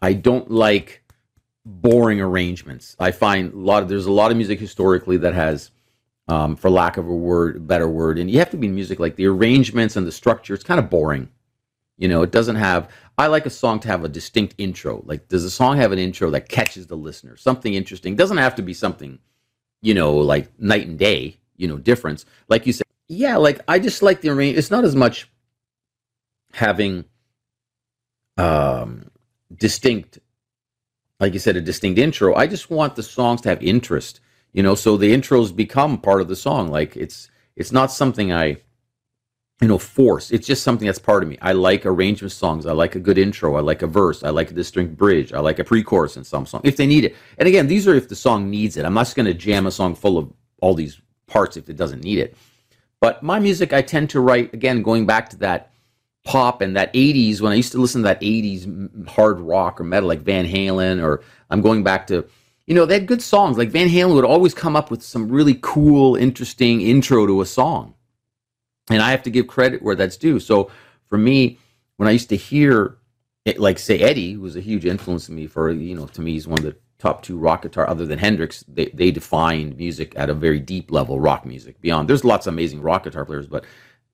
[0.00, 1.04] I don't like
[1.64, 2.96] boring arrangements.
[2.98, 5.70] I find a lot of there's a lot of music historically that has
[6.28, 8.98] um, for lack of a word, better word, and you have to be in music
[8.98, 10.54] like the arrangements and the structure.
[10.54, 11.28] It's kind of boring.
[12.02, 12.90] You know, it doesn't have.
[13.16, 15.04] I like a song to have a distinct intro.
[15.06, 17.36] Like, does the song have an intro that catches the listener?
[17.36, 18.16] Something interesting.
[18.16, 19.20] Doesn't have to be something,
[19.82, 21.38] you know, like night and day.
[21.56, 22.24] You know, difference.
[22.48, 23.36] Like you said, yeah.
[23.36, 24.58] Like I just like the arrange.
[24.58, 25.30] It's not as much
[26.54, 27.04] having
[28.36, 29.08] um
[29.54, 30.18] distinct,
[31.20, 32.34] like you said, a distinct intro.
[32.34, 34.18] I just want the songs to have interest.
[34.52, 36.66] You know, so the intros become part of the song.
[36.66, 38.56] Like it's it's not something I
[39.62, 40.32] you know force.
[40.32, 41.38] It's just something that's part of me.
[41.40, 42.66] I like arrangement songs.
[42.66, 43.54] I like a good intro.
[43.54, 44.24] I like a verse.
[44.24, 45.32] I like a distinct bridge.
[45.32, 47.14] I like a pre-chorus in some song if they need it.
[47.38, 48.84] And again these are if the song needs it.
[48.84, 51.76] I'm not just going to jam a song full of all these parts if it
[51.76, 52.36] doesn't need it.
[53.00, 55.70] But my music i tend to write again going back to that
[56.24, 59.84] pop and that 80s when i used to listen to that 80s hard rock or
[59.84, 62.24] metal like van halen or i'm going back to
[62.66, 63.58] you know they had good songs.
[63.58, 67.46] Like van halen would always come up with some really cool interesting intro to a
[67.46, 67.94] song
[68.90, 70.40] and I have to give credit where that's due.
[70.40, 70.70] So
[71.08, 71.58] for me,
[71.96, 72.96] when I used to hear,
[73.44, 76.20] it, like say Eddie, who was a huge influence to me for you know to
[76.20, 78.64] me he's one of the top two rock guitar other than Hendrix.
[78.68, 81.80] They they defined music at a very deep level, rock music.
[81.80, 83.64] Beyond there's lots of amazing rock guitar players, but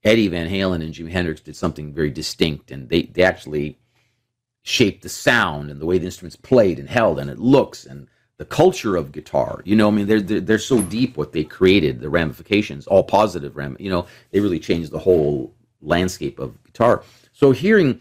[0.04, 3.78] Eddie Van Halen and Jimi Hendrix did something very distinct, and they they actually
[4.62, 8.06] shaped the sound and the way the instruments played and held and it looks and
[8.38, 9.60] the culture of guitar.
[9.64, 13.04] You know, I mean, they're, they're they're so deep what they created, the ramifications, all
[13.04, 13.76] positive ram.
[13.78, 17.02] You know, they really changed the whole landscape of guitar.
[17.32, 18.00] So hearing,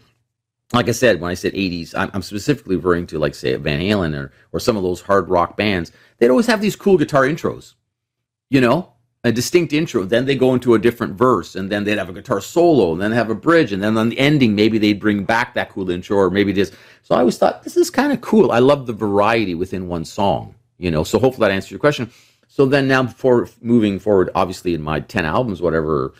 [0.72, 3.80] like I said, when I said '80s, I'm, I'm specifically referring to like say Van
[3.80, 5.92] Halen or or some of those hard rock bands.
[6.18, 7.74] They'd always have these cool guitar intros.
[8.48, 8.92] You know,
[9.24, 10.04] a distinct intro.
[10.04, 13.00] Then they go into a different verse, and then they'd have a guitar solo, and
[13.00, 15.90] then have a bridge, and then on the ending, maybe they'd bring back that cool
[15.90, 16.74] intro, or maybe just.
[17.02, 18.52] So I always thought this is kind of cool.
[18.52, 21.04] I love the variety within one song, you know.
[21.04, 22.10] So hopefully that answers your question.
[22.46, 26.14] So then now, for moving forward, obviously in my ten albums, whatever,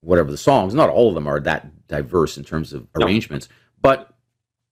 [0.00, 3.06] whatever the songs, not all of them are that diverse in terms of No.
[3.06, 3.48] arrangements,
[3.80, 4.08] but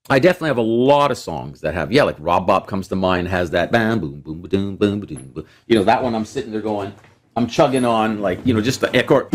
[0.08, 2.96] I definitely have a lot of songs that have, yeah, like Rob Bop comes to
[2.96, 5.46] mind, has that bam, boom, boom, boom, boom, boom, boom, boom.
[5.66, 6.92] You know, that one I'm sitting there going,
[7.36, 9.28] I'm chugging on, like, you know, just the chord.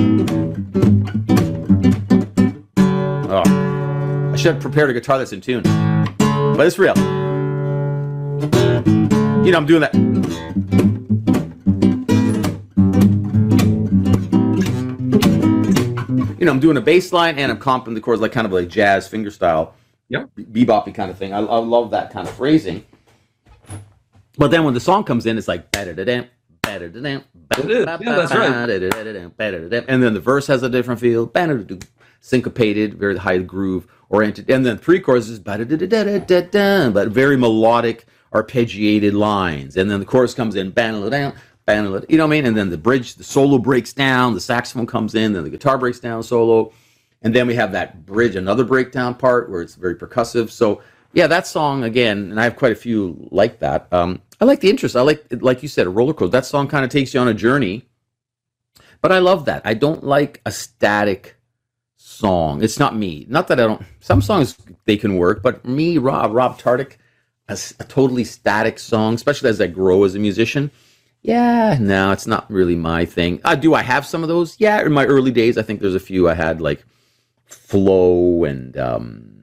[3.30, 6.96] Oh, I should have prepared a guitar that's in tune, but it's real.
[9.46, 9.94] You know, I'm doing that.
[16.46, 18.54] you know, I'm doing a bass line and I'm comping the chords like kind of
[18.54, 19.74] like jazz finger style.
[20.10, 20.30] Yep.
[20.38, 21.34] Beboppy kind of thing.
[21.34, 22.86] I, I love that kind of phrasing.
[24.38, 26.30] But then when the song comes in, it's like better than
[27.58, 27.86] Yeah.
[29.88, 31.32] And then the verse has a different feel,
[32.22, 35.60] syncopated, very high groove oriented, and then three choruses, but
[37.10, 39.78] very melodic, arpeggiated lines.
[39.78, 41.34] And then the chorus comes in, down.
[41.68, 42.46] you know what I mean?
[42.46, 45.78] And then the bridge, the solo breaks down, the saxophone comes in, then the guitar
[45.78, 46.72] breaks down solo,
[47.22, 50.50] and then we have that bridge, another breakdown part where it's very percussive.
[50.52, 50.82] So
[51.14, 53.88] yeah, that song again, and I have quite a few like that.
[53.92, 54.96] Um, I like the interest.
[54.96, 56.32] I like, like you said, a roller coaster.
[56.32, 57.84] That song kind of takes you on a journey,
[59.02, 59.62] but I love that.
[59.66, 61.36] I don't like a static
[61.96, 62.64] song.
[62.64, 63.26] It's not me.
[63.30, 63.82] Not that I don't.
[64.00, 66.98] Some songs they can work, but me, Rob, Rob Tardik,
[67.48, 70.72] a, a totally static song, especially as I grow as a musician.
[71.22, 73.42] Yeah, no, it's not really my thing.
[73.44, 74.56] Uh, do I have some of those?
[74.60, 76.86] Yeah, in my early days, I think there's a few I had like
[77.46, 79.35] flow and um,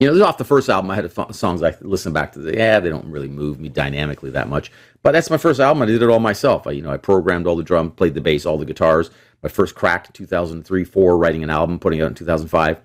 [0.00, 2.38] you know, off the first album, I had songs I listen back to.
[2.38, 4.72] The, yeah, they don't really move me dynamically that much.
[5.02, 5.82] But that's my first album.
[5.82, 6.66] I did it all myself.
[6.66, 9.10] I, you know, I programmed all the drum, played the bass, all the guitars.
[9.42, 12.80] My first crack in 2003, four, writing an album, putting it out in 2005.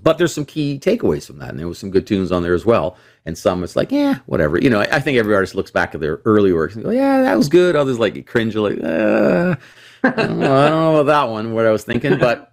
[0.00, 2.54] But there's some key takeaways from that, and there was some good tunes on there
[2.54, 2.96] as well.
[3.26, 4.56] And some it's like, yeah, whatever.
[4.60, 6.90] You know, I, I think every artist looks back at their early works and go,
[6.90, 7.74] yeah, that was good.
[7.74, 9.56] Others like cringe, like, uh,
[10.04, 11.54] I, don't know, I don't know about that one.
[11.54, 12.49] What I was thinking, but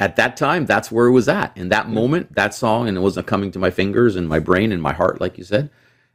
[0.00, 1.56] at that time, that's where it was at.
[1.56, 4.72] In that moment, that song, and it wasn't coming to my fingers and my brain
[4.72, 5.70] and my heart, like you said.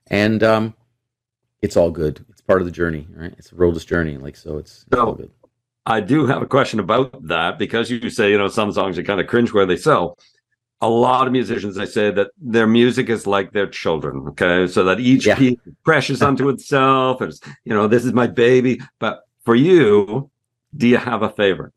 [0.08, 0.74] And um,
[1.62, 2.26] it's all good.
[2.30, 3.34] It's part of the journey, right?
[3.38, 4.58] It's a roadless journey, like so.
[4.58, 5.32] It's, it's all good.
[5.86, 9.04] I do have a question about that because you say you know some songs are
[9.04, 10.18] kind of cringe where they sell.
[10.82, 14.28] A lot of musicians they say that their music is like their children.
[14.30, 15.36] Okay, so that each yeah.
[15.36, 17.22] piece precious unto itself.
[17.22, 18.82] It's you know this is my baby.
[19.00, 20.30] But for you,
[20.76, 21.72] do you have a favorite?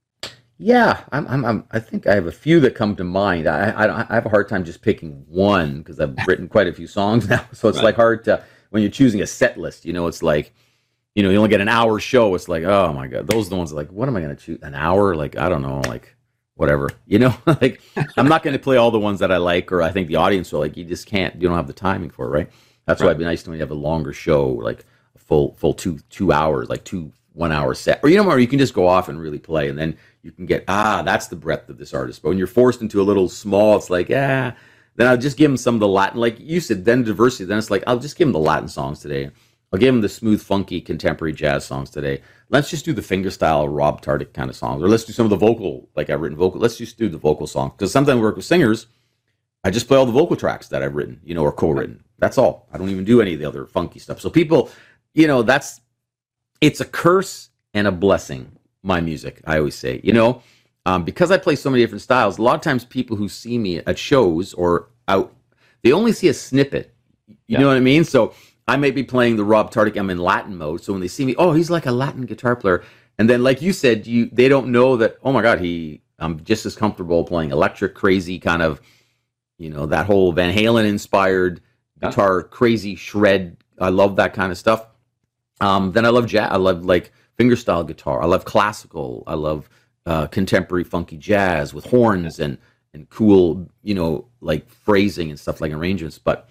[0.62, 3.46] Yeah, I'm, I'm, I'm, i think I have a few that come to mind.
[3.46, 6.72] I, I, I have a hard time just picking one because I've written quite a
[6.74, 7.46] few songs now.
[7.54, 7.84] So it's right.
[7.84, 10.52] like hard to, when you're choosing a set list, you know, it's like,
[11.14, 12.34] you know, you only get an hour show.
[12.34, 14.42] It's like, oh my God, those are the ones like, what am I going to
[14.42, 14.58] choose?
[14.60, 15.14] An hour?
[15.14, 16.14] Like, I don't know, like
[16.56, 17.80] whatever, you know, like
[18.18, 20.16] I'm not going to play all the ones that I like or I think the
[20.16, 20.76] audience will like.
[20.76, 22.50] You just can't, you don't have the timing for it, right?
[22.84, 23.06] That's right.
[23.06, 24.84] why it'd be nice to when you have a longer show, like
[25.16, 28.38] a full, full two, two hours, like two one hour set, or you know, or
[28.38, 31.28] you can just go off and really play and then you can get ah that's
[31.28, 32.22] the breadth of this artist.
[32.22, 34.54] But when you're forced into a little small it's like ah
[34.96, 37.58] then i'll just give him some of the latin like you said then diversity then
[37.58, 39.30] it's like i'll just give him the latin songs today.
[39.72, 42.22] I'll give him the smooth funky contemporary jazz songs today.
[42.48, 45.30] Let's just do the fingerstyle rob tardik kind of songs or let's do some of
[45.30, 47.72] the vocal like i've written vocal let's just do the vocal songs.
[47.72, 48.86] Because sometimes I work with singers
[49.62, 52.02] i just play all the vocal tracks that i've written you know or co-written.
[52.18, 52.68] That's all.
[52.72, 54.20] I don't even do any of the other funky stuff.
[54.20, 54.70] So people
[55.14, 55.80] you know that's
[56.60, 59.40] it's a curse and a blessing my music.
[59.46, 60.42] I always say, you know,
[60.86, 62.38] um, because I play so many different styles.
[62.38, 65.34] A lot of times, people who see me at shows or out,
[65.82, 66.94] they only see a snippet.
[67.28, 67.58] You yeah.
[67.60, 68.04] know what I mean?
[68.04, 68.34] So
[68.66, 69.96] I may be playing the Rob Tardik.
[69.96, 70.82] I'm in Latin mode.
[70.82, 72.82] So when they see me, oh, he's like a Latin guitar player.
[73.18, 75.18] And then, like you said, you they don't know that.
[75.22, 78.80] Oh my God, he I'm just as comfortable playing electric, crazy kind of,
[79.58, 81.60] you know, that whole Van Halen inspired
[82.00, 83.56] guitar, crazy shred.
[83.78, 84.86] I love that kind of stuff.
[85.60, 86.50] Um, then I love jazz.
[86.50, 88.22] I love like fingerstyle guitar.
[88.22, 89.24] I love classical.
[89.26, 89.68] I love
[90.06, 92.58] uh, contemporary funky jazz with horns and
[92.92, 96.18] and cool, you know, like phrasing and stuff like arrangements.
[96.18, 96.48] But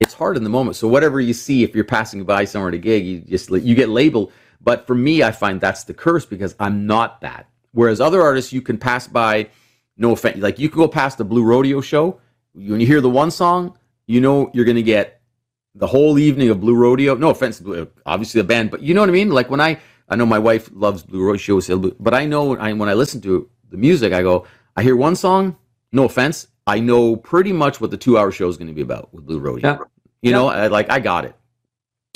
[0.00, 0.76] it's hard in the moment.
[0.76, 3.74] So whatever you see, if you're passing by somewhere at a gig, you just you
[3.74, 4.32] get labeled.
[4.60, 7.48] But for me, I find that's the curse because I'm not that.
[7.72, 9.48] Whereas other artists, you can pass by.
[9.98, 12.20] No offense, like you can go past the Blue Rodeo show.
[12.52, 15.22] When you hear the one song, you know you're to get
[15.74, 17.14] the whole evening of Blue Rodeo.
[17.14, 17.62] No offense,
[18.04, 19.30] obviously the band, but you know what I mean.
[19.30, 19.78] Like when I
[20.08, 21.38] I know my wife loves Blue Rodeo.
[21.38, 24.46] She always says, but I know I, when I listen to the music, I go,
[24.76, 25.56] I hear one song.
[25.92, 29.12] No offense, I know pretty much what the two-hour show is going to be about
[29.14, 29.68] with Blue Rodeo.
[29.68, 29.78] Yeah.
[30.22, 30.32] You yeah.
[30.32, 31.34] know, I, like I got it.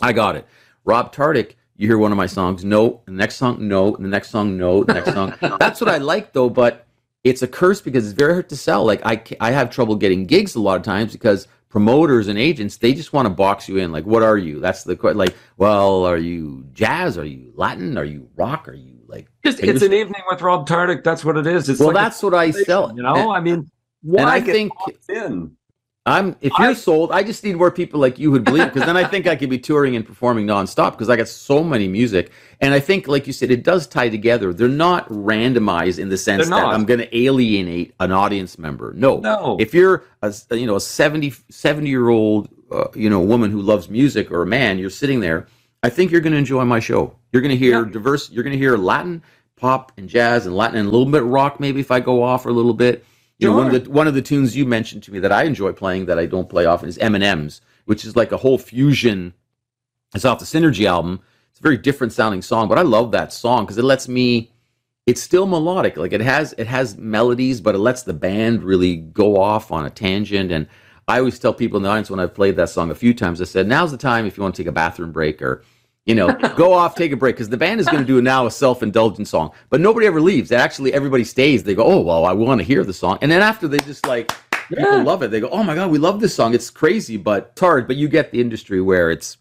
[0.02, 0.46] I got it.
[0.84, 3.00] Rob Tardik, you hear one of my songs, no.
[3.06, 3.92] The next song, no.
[3.96, 4.84] The next song, no.
[4.84, 5.34] The next song.
[5.58, 6.86] That's what I like though, but
[7.22, 8.84] it's a curse because it's very hard to sell.
[8.84, 12.76] Like I, I have trouble getting gigs a lot of times because promoters and agents
[12.76, 14.60] they just want to box you in like what are you?
[14.60, 17.16] That's the question like well are you jazz?
[17.16, 17.96] Are you latin?
[17.96, 18.68] Are you rock?
[18.68, 21.68] Are you like just it's an evening with rob tardik that's what it is.
[21.68, 22.94] It's well like that's what i sell.
[22.94, 23.14] you know?
[23.14, 23.70] And, i mean
[24.02, 24.72] why i think
[25.08, 25.56] in
[26.06, 28.86] I'm if you're I, sold, I just need more people like you would believe because
[28.86, 31.88] then I think I could be touring and performing nonstop because I got so many
[31.88, 32.32] music.
[32.60, 34.54] And I think, like you said, it does tie together.
[34.54, 38.94] They're not randomized in the sense that I'm going to alienate an audience member.
[38.94, 39.58] No, no.
[39.60, 43.60] If you're a you know a 70, 70 year old uh, you know woman who
[43.60, 45.48] loves music or a man, you're sitting there.
[45.82, 47.14] I think you're going to enjoy my show.
[47.32, 47.92] You're going to hear yeah.
[47.92, 48.30] diverse.
[48.30, 49.22] You're going to hear Latin,
[49.56, 52.46] pop and jazz and Latin and a little bit rock maybe if I go off
[52.46, 53.04] a little bit.
[53.40, 55.44] You know, one of the one of the tunes you mentioned to me that I
[55.44, 59.32] enjoy playing that I don't play often is M&M's, which is like a whole fusion.
[60.14, 61.20] It's off the Synergy album.
[61.50, 64.52] It's a very different sounding song, but I love that song because it lets me.
[65.06, 68.96] It's still melodic, like it has it has melodies, but it lets the band really
[68.96, 70.52] go off on a tangent.
[70.52, 70.66] And
[71.08, 73.40] I always tell people in the audience when I've played that song a few times,
[73.40, 75.62] I said, "Now's the time if you want to take a bathroom break or."
[76.06, 78.46] You know, go off, take a break, because the band is going to do now
[78.46, 80.50] a self-indulgent song, but nobody ever leaves.
[80.52, 81.62] Actually, everybody stays.
[81.62, 84.06] They go, "Oh well, I want to hear the song," and then after they just
[84.06, 84.32] like
[84.68, 85.02] people Yeah.
[85.02, 85.30] love it.
[85.30, 87.86] They go, "Oh my god, we love this song." It's crazy, but it's hard.
[87.86, 89.36] But you get the industry where it's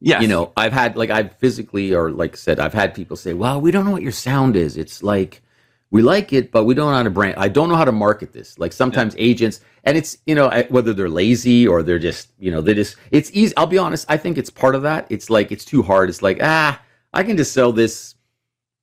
[0.00, 3.34] yeah, you know, I've had like I've physically or like said, I've had people say,
[3.34, 5.42] "Well, we don't know what your sound is." It's like
[5.90, 7.36] we like it, but we don't know how to brand.
[7.38, 8.58] I don't know how to market this.
[8.58, 12.60] Like sometimes agents, and it's you know whether they're lazy or they're just you know
[12.60, 13.56] they just it's easy.
[13.56, 14.06] I'll be honest.
[14.08, 15.06] I think it's part of that.
[15.10, 16.08] It's like it's too hard.
[16.10, 16.80] It's like ah,
[17.14, 18.14] I can just sell this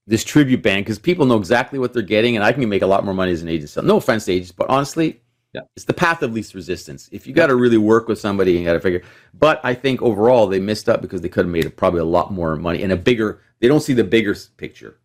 [0.07, 2.87] this tribute band because people know exactly what they're getting, and I can make a
[2.87, 3.69] lot more money as an agent.
[3.69, 5.21] So no offense to agents, but honestly,
[5.53, 5.61] Yeah.
[5.75, 7.09] it's the path of least resistance.
[7.11, 9.01] If you got to really work with somebody, you got to figure.
[9.33, 12.31] But I think overall they missed up because they could have made probably a lot
[12.31, 13.41] more money and a bigger.
[13.59, 14.99] They don't see the bigger picture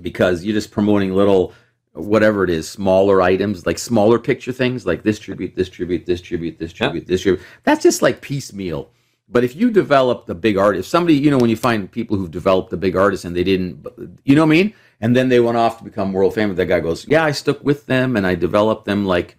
[0.00, 1.52] because you're just promoting little
[1.92, 6.20] whatever it is, smaller items like smaller picture things like this tribute, this tribute, this
[6.20, 6.92] tribute, this Yeah.
[7.16, 7.40] tribute.
[7.64, 8.90] That's just like piecemeal.
[9.28, 12.16] But if you develop the big artist, if somebody you know when you find people
[12.16, 13.86] who've developed the big artist and they didn't,
[14.24, 16.56] you know what I mean, and then they went off to become world famous.
[16.56, 19.36] That guy goes, yeah, I stuck with them and I developed them like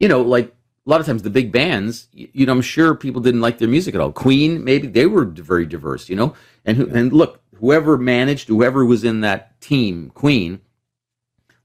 [0.00, 0.52] you know, like
[0.86, 3.68] a lot of times the big bands, you know, I'm sure people didn't like their
[3.68, 4.12] music at all.
[4.12, 6.34] Queen, maybe they were very diverse, you know,
[6.64, 10.60] and who, and look, whoever managed, whoever was in that team, Queen,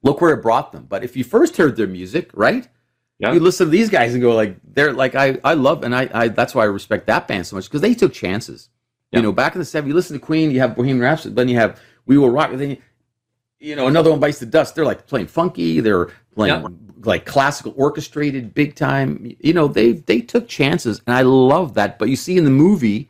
[0.04, 0.86] look where it brought them.
[0.88, 2.68] But if you first heard their music, right?
[3.20, 3.34] Yeah.
[3.34, 6.10] You listen to these guys and go like, they're like, I, I love, and I,
[6.14, 8.70] I, that's why I respect that band so much because they took chances.
[9.12, 9.20] Yeah.
[9.20, 11.50] You know, back in the 70s, you listen to Queen, you have Bohemian Rhapsody, then
[11.50, 12.78] you have We Will Rock, then you,
[13.60, 14.74] you know, another one bites the dust.
[14.76, 16.68] They're like playing funky, they're playing Yeah.
[17.04, 19.36] like classical orchestrated big time.
[19.42, 22.00] You know, they they took chances and I love that.
[22.00, 23.10] But you see in the movie,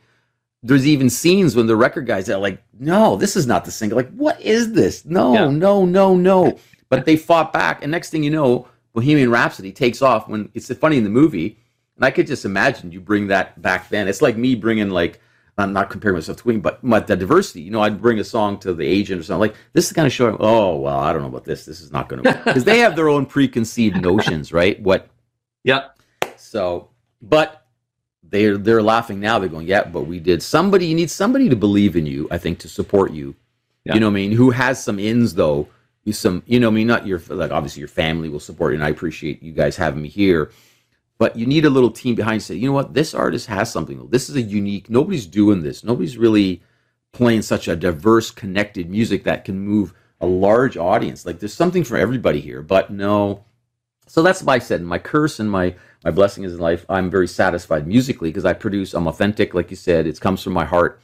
[0.62, 3.96] there's even scenes when the record guys are like, no, this is not the single.
[3.96, 5.04] Like, what is this?
[5.04, 5.48] No, Yeah.
[5.50, 6.58] no, no, no.
[6.88, 10.28] But they fought back, and next thing you know, Bohemian Rhapsody takes off.
[10.28, 11.56] When it's funny in the movie,
[11.96, 14.08] and I could just imagine you bring that back then.
[14.08, 15.20] It's like me bringing like
[15.56, 17.60] I'm not comparing myself to Queen, but but the diversity.
[17.62, 20.06] You know, I'd bring a song to the agent or something like this is kind
[20.06, 20.36] of showing.
[20.40, 21.64] Oh well, I don't know about this.
[21.64, 22.44] This is not going to work.
[22.44, 24.80] because they have their own preconceived notions, right?
[24.82, 25.08] What
[25.62, 25.88] Yeah.
[26.36, 26.88] so,
[27.22, 27.59] but
[28.30, 29.38] they're they're laughing now.
[29.38, 30.42] They're going, yeah, but we did.
[30.42, 32.28] Somebody you need somebody to believe in you.
[32.30, 33.34] I think to support you.
[33.84, 33.94] Yeah.
[33.94, 34.32] You know what I mean?
[34.32, 35.68] Who has some ins though?
[36.04, 36.86] You some you know what I mean?
[36.86, 40.02] Not your like obviously your family will support you, and I appreciate you guys having
[40.02, 40.50] me here.
[41.18, 42.40] But you need a little team behind you.
[42.40, 42.94] Say, you know what?
[42.94, 44.08] This artist has something.
[44.08, 44.88] This is a unique.
[44.88, 45.84] Nobody's doing this.
[45.84, 46.62] Nobody's really
[47.12, 51.26] playing such a diverse, connected music that can move a large audience.
[51.26, 52.62] Like there's something for everybody here.
[52.62, 53.44] But no,
[54.06, 55.74] so that's why I said my curse and my
[56.04, 56.84] my blessing is in life.
[56.88, 58.94] I'm very satisfied musically because I produce.
[58.94, 60.06] I'm authentic, like you said.
[60.06, 61.00] It comes from my heart.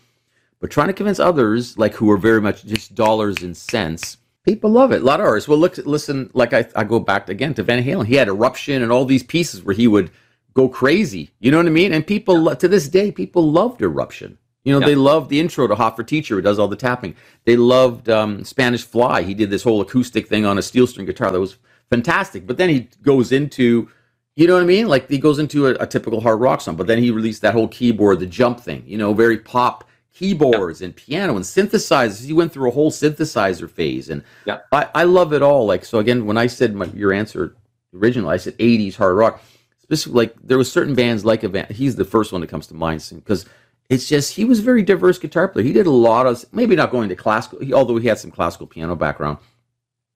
[0.61, 4.70] But trying to convince others, like who are very much just dollars and cents, people
[4.70, 5.03] love it.
[5.03, 5.49] A lot of artists.
[5.49, 6.30] Well, look, listen.
[6.32, 8.07] Like I, I go back again to Van Halen.
[8.07, 10.11] He had eruption and all these pieces where he would
[10.55, 11.30] go crazy.
[11.40, 11.92] You know what I mean?
[11.92, 14.38] And people lo- to this day, people loved eruption.
[14.64, 14.86] You know, Yeah.
[14.86, 17.14] they loved the intro to Hot for Teacher, who does all the tapping.
[17.44, 19.22] They loved um, Spanish Fly.
[19.22, 21.59] He did this whole acoustic thing on a steel string guitar that was
[21.90, 22.47] fantastic.
[22.47, 23.88] But then he goes into,
[24.37, 24.87] you know what I mean?
[24.87, 26.76] Like he goes into a, a typical hard rock song.
[26.76, 28.84] But then he released that whole keyboard, the jump thing.
[28.87, 32.24] You know, very pop keyboards and piano and synthesizers.
[32.24, 34.59] He went through a whole synthesizer phase, and Yeah.
[34.72, 35.66] I, I love it all.
[35.66, 37.57] Like so, again, when I said my, your answer
[37.95, 39.43] original, I said '80s hard rock.
[39.78, 41.70] Specifically, like there was certain bands like a band.
[41.70, 43.20] He's the first one that comes to mind soon.
[43.20, 43.47] because
[43.89, 45.64] it's just he was a very diverse guitar player.
[45.64, 48.32] He did a lot of maybe not going to classical, he, although he had some
[48.32, 49.39] classical piano background,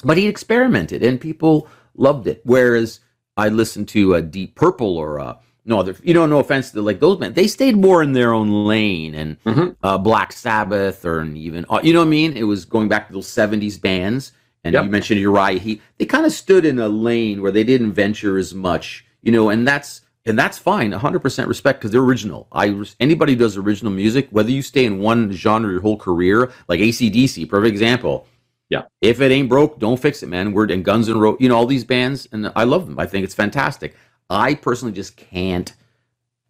[0.03, 2.41] but he experimented and people loved it.
[2.45, 2.99] Whereas
[3.41, 6.83] I listened to a Deep Purple or uh, no other, you know, no offense to
[6.83, 7.33] like those men.
[7.35, 9.77] they stayed more in their own lane and Mhm.
[9.83, 12.37] uh, Black Sabbath or even uh, you know what I mean.
[12.37, 14.33] It was going back to those '70s bands,
[14.65, 14.85] and Yep.
[14.85, 15.81] you mentioned Uriah Heep.
[15.99, 19.49] They kind of stood in a lane where they didn't venture as much, you know,
[19.51, 22.47] and that's and that's fine, 100% respect because they're original.
[22.53, 22.65] I
[23.01, 26.79] anybody who does original music, whether you stay in one genre your whole career, like
[26.81, 28.27] ACDC, perfect example.
[28.71, 28.83] Yeah.
[29.01, 30.53] If it ain't broke, don't fix it, man.
[30.53, 32.99] We're and Guns N' Roses, you know, all these bands, and I love them.
[32.99, 33.97] I think it's fantastic.
[34.31, 35.75] I personally just can't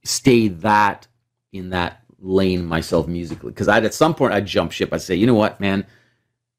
[0.05, 1.09] stay that
[1.53, 4.93] in that lane myself musically because I'd at some point I'd jump ship.
[4.93, 5.87] I'd say, you know what, man,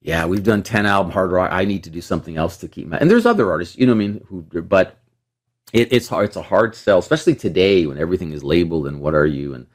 [0.01, 1.51] yeah, we've done ten album hard rock.
[1.53, 2.97] I need to do something else to keep my.
[2.97, 4.97] And there's other artists, you know what I mean, who but
[5.73, 6.25] it, it's hard.
[6.25, 9.67] It's a hard sell, especially today when everything is labeled and what are you and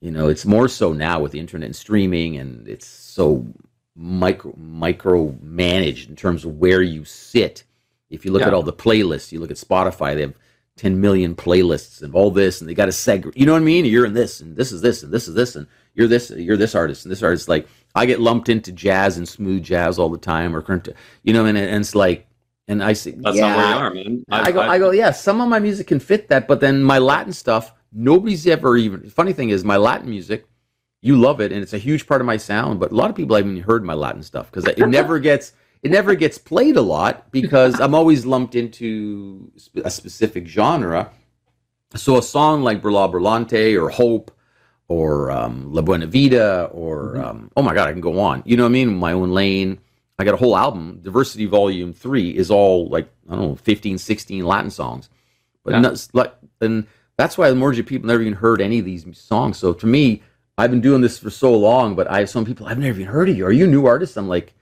[0.00, 3.46] you know it's more so now with the internet and streaming and it's so
[3.96, 7.64] micro micro managed in terms of where you sit.
[8.10, 8.48] If you look Yeah.
[8.48, 10.34] at all the playlists, you look at Spotify, they have
[10.76, 13.38] 10 million playlists and all this, and they got to segregate.
[13.38, 13.84] You know what I mean?
[13.84, 16.56] You're in this, and this is this, and this is this, and you're this, you're
[16.56, 17.48] this artist, and this artist.
[17.48, 20.88] Like I get lumped into jazz and smooth jazz all the time, or current,
[21.22, 22.26] you know, and, and it's like,
[22.68, 24.24] and I see That's yeah, not where you are, man.
[24.30, 25.10] I, go, I, go, yeah.
[25.10, 29.10] Some of my music can fit that, but then my Latin stuff, nobody's ever even.
[29.10, 30.46] Funny thing is, my Latin music,
[31.02, 32.78] you love it, and it's a huge part of my sound.
[32.80, 35.52] But a lot of people haven't even heard my Latin stuff because it never gets
[35.82, 39.50] it never gets played a lot because I'm always lumped into
[39.82, 41.10] a specific genre.
[41.96, 44.30] So a song like Burla Burlante or Hope
[44.88, 47.24] or um, La Buena Vida or Mhm.
[47.24, 48.42] um, oh my god, I can go on.
[48.44, 48.96] You know what I mean?
[48.98, 49.78] My own lane.
[50.18, 51.00] I got a whole album.
[51.02, 55.08] Diversity Volume Three is all like I don't know, 15, 16 Latin songs.
[55.64, 55.80] But Yeah.
[55.80, 56.86] not, like, and
[57.16, 59.56] that's why the majority of people never even heard any of these songs.
[59.56, 60.22] So to me,
[60.58, 63.12] I've been doing this for so long, but I have some people I've never even
[63.12, 63.46] heard of you.
[63.46, 64.16] Are you a new artist?
[64.16, 64.52] I'm like,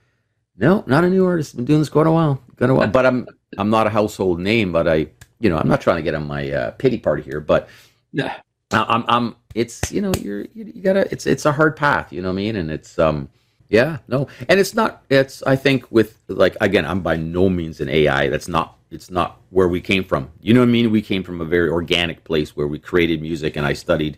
[0.57, 1.55] no, not a new artist.
[1.55, 2.87] Been doing this quite a while, quite a while.
[2.87, 3.27] But I'm
[3.57, 4.71] I'm not a household name.
[4.71, 5.07] But I,
[5.39, 7.39] you know, I'm not trying to get on my uh, pity party here.
[7.39, 7.69] But
[8.11, 8.35] Yeah.
[8.71, 12.13] I'm I'm it's you know you're you, you gotta it's it's a hard path.
[12.13, 12.55] You know what I mean?
[12.55, 13.29] And it's um
[13.69, 17.81] yeah no, and it's not it's I think with like again I'm by no means
[17.81, 18.27] an AI.
[18.29, 20.29] That's not it's not where we came from.
[20.41, 20.91] You know what I mean?
[20.91, 24.17] We came from a very organic place where we created music, and I studied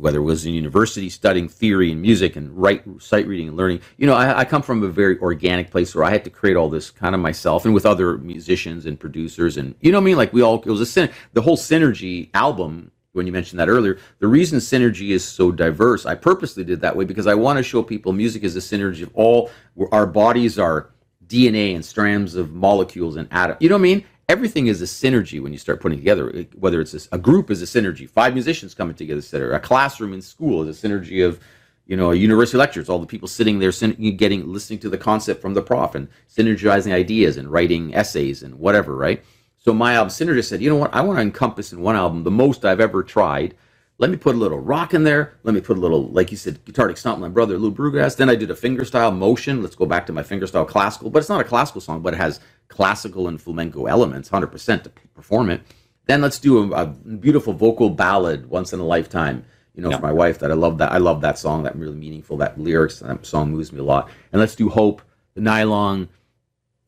[0.00, 3.80] whether it was in university studying theory and music and write sight reading and learning.
[3.98, 6.56] You know I, I come from a very organic place where i had to create
[6.56, 10.02] all this kind of myself and with other musicians and producers and you know what
[10.02, 10.16] i mean?
[10.16, 13.98] Like we all it was a the whole synergy album when you mentioned that earlier
[14.18, 17.62] the reason synergy is so diverse i purposely did that way because i want to
[17.62, 19.50] show people music is a synergy of all
[19.90, 20.90] our bodies are
[21.26, 24.84] dna and strands of molecules and atoms you know what i mean everything is a
[24.84, 26.46] synergy when you start putting together.
[26.54, 28.08] Whether it's a, a group is a synergy.
[28.08, 31.40] Five musicians coming together is a classroom in school is a synergy of
[31.86, 35.42] you know a university lectures all the people sitting there getting listening to the concept
[35.42, 39.24] from the prof and synergizing ideas and writing essays and whatever right?
[39.58, 40.94] So my album synergy said you know what?
[40.94, 43.56] I want to encompass in one album the most i've ever tried
[44.00, 45.34] let me put a little rock in there.
[45.44, 48.16] Let me put a little, like you said, guitar stomp my brother, Lou Brugas.
[48.16, 49.62] Then I did a fingerstyle motion.
[49.62, 52.18] Let's go back to my fingerstyle classical, but it's not a classical song, but it
[52.18, 55.62] has classical and flamenco elements, 100% to perform it.
[56.06, 59.44] Then let's do a, a beautiful vocal ballad, once in a lifetime.
[59.76, 59.98] You know, Yeah.
[59.98, 60.92] for my wife, that I love that.
[60.92, 61.64] I love that song.
[61.64, 62.38] That really meaningful.
[62.38, 63.00] That lyrics.
[63.00, 64.10] That song moves me a lot.
[64.32, 65.02] And let's do Hope,
[65.34, 66.08] the nylon,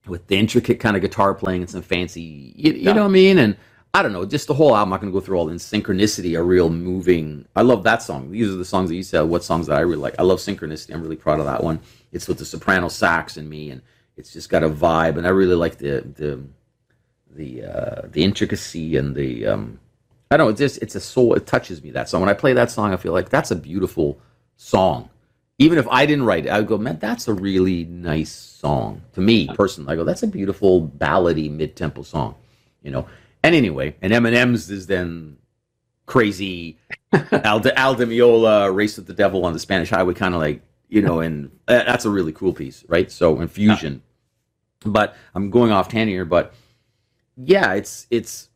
[0.07, 2.55] with the intricate kind of guitar playing and some fancy.
[2.57, 2.93] You, you Yeah.
[2.93, 3.39] know what I mean?
[3.39, 3.57] And
[3.95, 4.85] I don't know, just the whole album.
[4.85, 7.47] I'm not going to go through all in synchronicity, a real moving.
[7.55, 8.31] I love that song.
[8.31, 9.23] These are the songs that you said.
[9.23, 10.15] What songs that I really like?
[10.19, 10.95] I love synchronicity.
[10.95, 11.79] I'm really proud of that one.
[12.11, 13.83] It's with the soprano sax in me, and
[14.17, 15.19] it's just got a vibe.
[15.19, 16.43] And I really like the the
[17.35, 19.79] the uh, the intricacy and the um,
[20.31, 20.51] I don't know.
[20.51, 21.35] It's just it's a soul.
[21.35, 22.23] It touches me that song.
[22.23, 24.19] When I play that song, I feel like that's a beautiful
[24.57, 25.11] song.
[25.59, 29.03] Even if I didn't write it, I would go, man, that's a really nice song
[29.13, 29.93] to me personally.
[29.93, 32.37] I go, that's a beautiful ballady mid tempo song,
[32.83, 33.07] you know.
[33.45, 35.37] And anyway, and M&M's is then
[36.07, 36.79] crazy
[37.13, 41.01] Al, Di Meola, Race with the Devil on the Spanish Highway, kind of like you
[41.01, 43.11] know, and uh, that's a really cool piece, right?
[43.11, 44.03] So infusion.
[44.85, 46.53] But I'm going off tan here, but
[47.37, 48.51] yeah, it's it's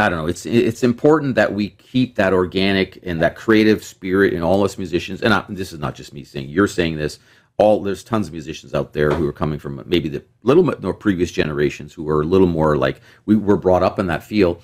[0.00, 0.26] I don't know.
[0.26, 4.78] It's it's important that we keep that organic and that creative spirit in all us
[4.78, 5.22] musicians.
[5.22, 6.48] And I, this is not just me saying.
[6.48, 7.18] You're saying this.
[7.60, 10.82] All there's tons of musicians out there who are coming from maybe the little bit
[10.82, 14.22] more previous generations who are a little more like we were brought up in that
[14.22, 14.62] field.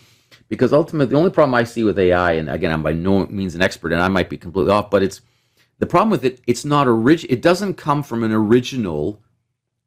[0.48, 3.54] Because ultimately, the only problem I see with AI, and again, I'm by no means
[3.54, 5.20] an expert, and I might be completely off, but it's
[5.78, 6.40] the problem with it.
[6.46, 7.34] It's not original.
[7.34, 9.20] It doesn't come from an original,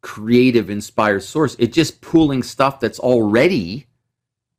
[0.01, 1.55] creative, inspired source.
[1.57, 3.87] It's just pulling stuff that's already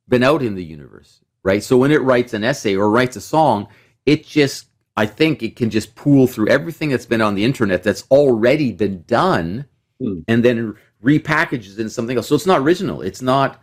[0.09, 1.63] been out in the universe, right?
[1.63, 3.67] So when it writes an essay or writes a song,
[4.05, 4.65] it just,
[4.97, 8.71] I think it can just pool through everything that's been on the internet that's already
[8.71, 9.65] been done
[10.01, 10.21] Hmm.
[10.27, 12.27] and then repackages into something else.
[12.27, 13.01] So it's not original.
[13.01, 13.61] It's not,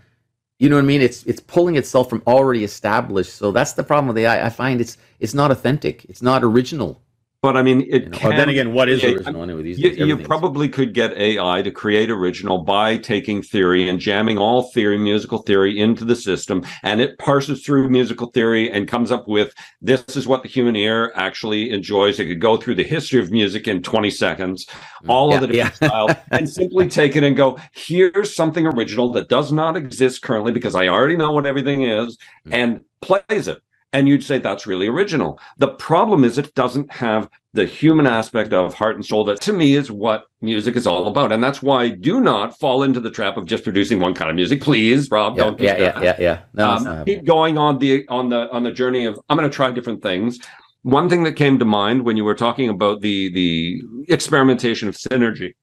[0.59, 1.03] you know what I mean?
[1.03, 3.35] It's it's pulling itself from already established.
[3.35, 4.47] So that's the problem with AI.
[4.47, 6.07] I find it's it's not authentic.
[6.07, 7.03] It's not original.
[7.41, 8.19] But I mean, it You know?
[8.19, 9.63] can, then again, what is yeah, original anyway?
[9.63, 14.01] These You, days, you probably could get AI to create original by taking theory and
[14.01, 18.89] jamming all theory, musical theory into the system, and it parses through musical theory and
[18.89, 22.19] comes up with this is what the human ear actually enjoys.
[22.19, 24.67] It could go through the history of music in 20 seconds,
[25.07, 25.89] all of the different yeah.
[25.89, 30.51] styles, and simply take it and go, here's something original that does not exist currently
[30.51, 32.19] because I already know what everything is,
[32.49, 32.53] Mm.
[32.55, 33.63] and plays it.
[33.95, 35.41] And you'd say that's really original.
[35.57, 39.53] The problem is it doesn't have the human aspect of heart and soul that to
[39.55, 41.33] me is what music is all about.
[41.33, 44.37] And that's why do not fall into the trap of just producing one kind of
[44.37, 44.61] music.
[44.61, 46.41] Please, Rob, yeah, don't yeah, yeah, yeah, yeah.
[46.53, 49.55] No, Um, keep going on the on the on the journey of I'm going to
[49.55, 50.39] try different things.
[50.83, 54.95] one thing that came to mind when you were talking about the the experimentation of
[54.97, 55.55] synergy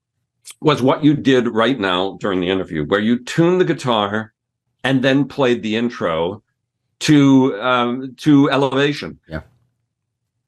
[0.62, 4.34] was what you did right now during the interview, where you tuned the guitar
[4.84, 6.42] and then played the intro
[7.06, 9.20] to um, to elevation.
[9.28, 9.42] Yeah.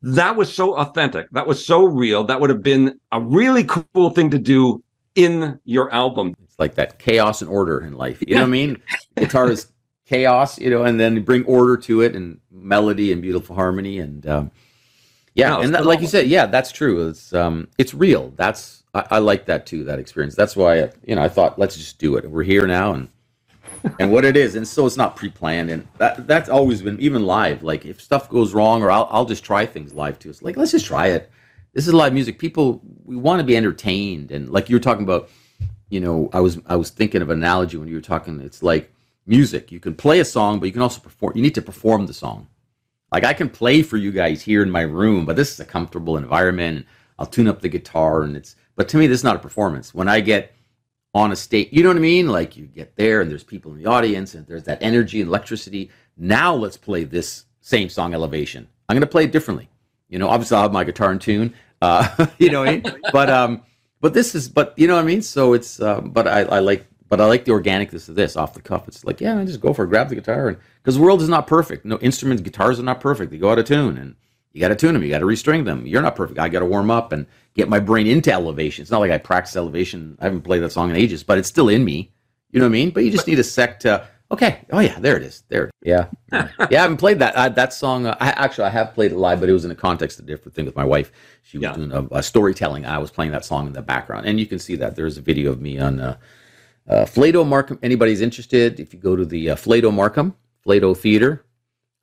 [0.01, 1.29] That was so authentic.
[1.31, 2.23] That was so real.
[2.23, 4.83] That would have been a really cool thing to do
[5.15, 6.35] in your album.
[6.43, 8.23] It's like that chaos and order in life.
[8.25, 8.81] You know what I mean?
[9.17, 9.71] Guitar is
[10.05, 14.25] chaos, you know, and then bring order to it and melody and beautiful harmony and
[14.27, 14.51] um,
[15.33, 17.09] yeah, No, and that, like you said, yeah, that's true.
[17.09, 18.33] It's um, it's real.
[18.37, 19.83] That's I, I like that too.
[19.83, 20.33] That experience.
[20.33, 22.29] That's why you know I thought let's just do it.
[22.29, 23.09] We're here now and
[23.99, 27.25] and what it is, and so it's not pre-planned, and that that's always been even
[27.25, 27.63] live.
[27.63, 30.29] Like if stuff goes wrong, or I'll I'll just try things live too.
[30.29, 31.31] It's like let's just try it.
[31.73, 32.39] This is live music.
[32.39, 35.29] People we want to be entertained, and like you were talking about,
[35.89, 38.39] you know, I was I was thinking of an analogy when you were talking.
[38.41, 38.91] It's like
[39.25, 39.71] music.
[39.71, 41.33] You can play a song, but you can also perform.
[41.35, 42.47] You need to perform the song.
[43.11, 45.65] Like I can play for you guys here in my room, but this is a
[45.65, 46.77] comfortable environment.
[46.77, 46.85] and
[47.19, 48.55] I'll tune up the guitar, and it's.
[48.75, 49.93] But to me, this is not a performance.
[49.93, 50.53] When I get
[51.13, 52.27] on a stage, you know what I mean?
[52.27, 55.27] Like you get there, and there's people in the audience, and there's that energy and
[55.27, 55.89] electricity.
[56.17, 58.67] Now let's play this same song, Elevation.
[58.89, 59.69] I'm going to play it differently.
[60.09, 61.53] You know, obviously I'll have my guitar in tune.
[61.81, 62.83] Uh, you know I mean?
[63.11, 63.61] But um,
[63.99, 65.21] but this is, but you know what I mean?
[65.21, 68.53] So it's, um, but I, I like, but I like the organicness of this off
[68.53, 68.87] the cuff.
[68.87, 71.21] It's like, yeah, I just go for it, grab the guitar, and because the world
[71.21, 71.85] is not perfect.
[71.85, 73.31] No instruments, guitars are not perfect.
[73.31, 74.15] They go out of tune, and
[74.53, 75.03] you got to tune them.
[75.03, 75.85] You got to restring them.
[75.85, 76.39] You're not perfect.
[76.39, 77.27] I got to warm up and
[77.57, 78.83] get my brain into elevation.
[78.83, 80.15] It's not like I practice elevation.
[80.21, 82.13] I haven't played that song in ages, but it's still in me.
[82.51, 82.91] You know what I mean?
[82.91, 84.07] But you just need a sec to.
[84.29, 84.65] Okay.
[84.71, 85.43] Oh yeah, there it is.
[85.49, 85.71] There.
[85.81, 86.07] Yeah.
[86.31, 86.49] Yeah.
[86.69, 87.37] yeah I haven't played that.
[87.37, 88.05] I, that song.
[88.05, 90.25] Uh, I actually I have played it live, but it was in a context of
[90.25, 91.11] a different thing with my wife.
[91.41, 91.73] She was Yeah.
[91.73, 92.85] doing a, a storytelling.
[92.85, 95.21] I was playing that song in the background, and you can see that there's a
[95.21, 96.17] video of me on uh,
[96.87, 97.79] uh, Flato Markham.
[97.81, 98.79] Anybody's interested?
[98.79, 100.35] If you go to the uh, Flato Markham
[100.65, 101.45] Flato Theater,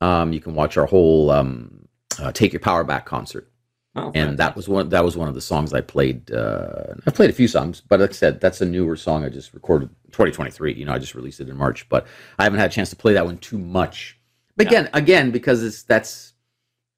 [0.01, 1.87] um, you can watch our whole um,
[2.19, 3.49] uh, "Take Your Power Back" concert
[3.97, 6.31] Oh, and that was one that was one of the songs I played.
[6.31, 9.29] Uh, I played a few songs, but like I said, that's a newer song I
[9.29, 10.73] just recorded 2023.
[10.73, 12.05] You know, I just released it in March, but
[12.37, 14.19] I haven't had a chance to play that one too much.
[14.57, 16.33] But again, again, because it's that's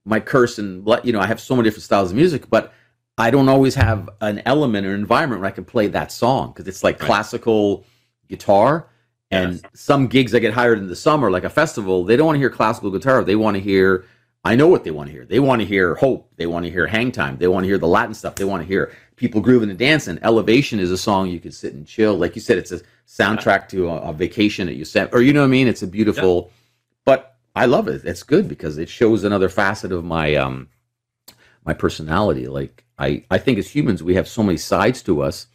[0.06, 2.74] my curse and you know I have so many different styles of music, but
[3.20, 6.68] I don't always have an element or environment where I can play that song because
[6.68, 7.06] it's like Right.
[7.08, 7.86] classical
[8.28, 8.90] guitar.
[9.30, 9.62] And Yes.
[9.74, 12.40] some gigs I get hired in the summer, like a festival, they don't want to
[12.40, 13.24] hear classical guitar.
[13.24, 14.06] They want to hear
[14.44, 15.26] I know what they want to hear.
[15.26, 16.32] They want to hear hope.
[16.38, 17.38] They want to hear hang time.
[17.38, 18.36] They want to hear the Latin stuff.
[18.36, 20.20] They want to hear people grooving and dancing.
[20.22, 22.16] Elevation is a song you can sit and chill.
[22.16, 25.34] Like you said, it's a soundtrack to a, a vacation that you sent, or you
[25.34, 25.68] know what I mean?
[25.68, 26.52] It's a beautiful,
[27.04, 28.06] but I love it.
[28.06, 30.70] It's good because it shows another facet of my, um,
[31.66, 32.48] my personality.
[32.48, 35.48] Like I, I think as humans, we have so many sides to us.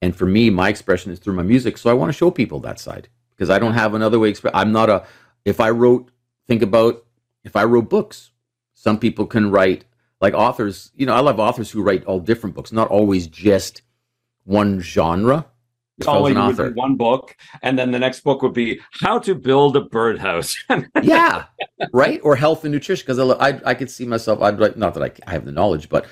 [0.00, 1.76] And for me, my expression is through my music.
[1.76, 4.32] So I want to show people that side because I don't have another way.
[4.32, 5.04] Exp- I'm not a,
[5.44, 6.10] if I wrote,
[6.46, 7.04] think about
[7.44, 8.30] if I wrote books,
[8.74, 9.84] some people can write
[10.20, 10.92] like authors.
[10.96, 13.82] You know, I love authors who write all different books, not always just
[14.44, 15.46] one genre.
[15.98, 18.80] If I was an would author, one book, and then the next book would be
[18.92, 20.54] How to Build a Birdhouse.
[21.02, 21.46] yeah,
[21.92, 23.04] right, or health and nutrition.
[23.04, 24.40] Because I, I, I could see myself.
[24.40, 26.06] I'd write not that I, I have the knowledge, but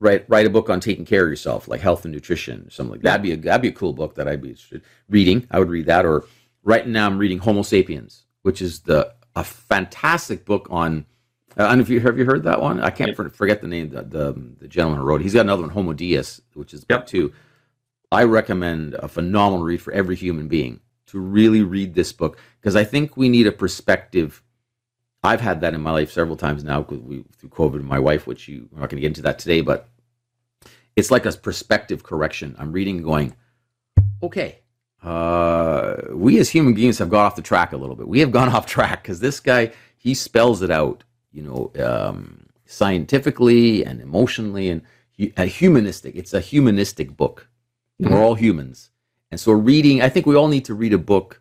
[0.00, 3.02] write write a book on taking care of yourself, like health and nutrition, something like
[3.02, 4.56] that'd be a that'd be a cool book that I'd be
[5.10, 5.46] reading.
[5.50, 6.06] I would read that.
[6.06, 6.24] Or
[6.62, 11.06] right now, I'm reading Homo Sapiens, which is the a fantastic book on.
[11.56, 12.80] Uh, know if you have you heard that one.
[12.80, 13.90] I can't for, forget the name.
[13.90, 15.20] The, the the gentleman who wrote.
[15.20, 15.24] it.
[15.24, 17.06] He's got another one, Homo Deus, which is book Yep.
[17.06, 17.32] two.
[18.10, 22.76] I recommend a phenomenal read for every human being to really read this book because
[22.76, 24.42] I think we need a perspective.
[25.22, 27.76] I've had that in my life several times now we, through COVID.
[27.76, 29.88] And my wife, which you we're not going to get into that today, but
[30.94, 32.54] it's like a perspective correction.
[32.58, 33.34] I'm reading, going,
[34.22, 34.60] okay,
[35.02, 38.08] uh, we as human beings have got off the track a little bit.
[38.08, 42.46] We have gone off track because this guy he spells it out, you know, um,
[42.66, 44.82] scientifically and emotionally and
[45.18, 46.14] hu- uh, humanistic.
[46.16, 47.48] It's a humanistic book.
[47.98, 48.90] And We're all humans,
[49.30, 50.02] and so reading.
[50.02, 51.40] I think we all need to read a book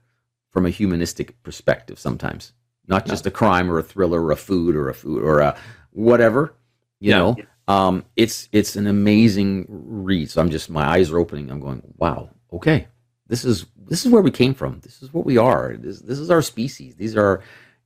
[0.52, 2.54] from a humanistic perspective sometimes,
[2.88, 5.58] not just a crime or a thriller or a food or a food or a
[5.92, 6.54] whatever.
[7.02, 7.18] You Yeah.
[7.18, 7.36] know,
[7.68, 10.30] um, it's it's an amazing read.
[10.30, 11.52] So I'm just my eyes are opening.
[11.52, 12.88] I'm going, wow, okay,
[13.28, 14.80] this is this is where we came from.
[14.82, 15.76] This is what we are.
[15.78, 16.96] This this is our species.
[16.96, 17.42] These are,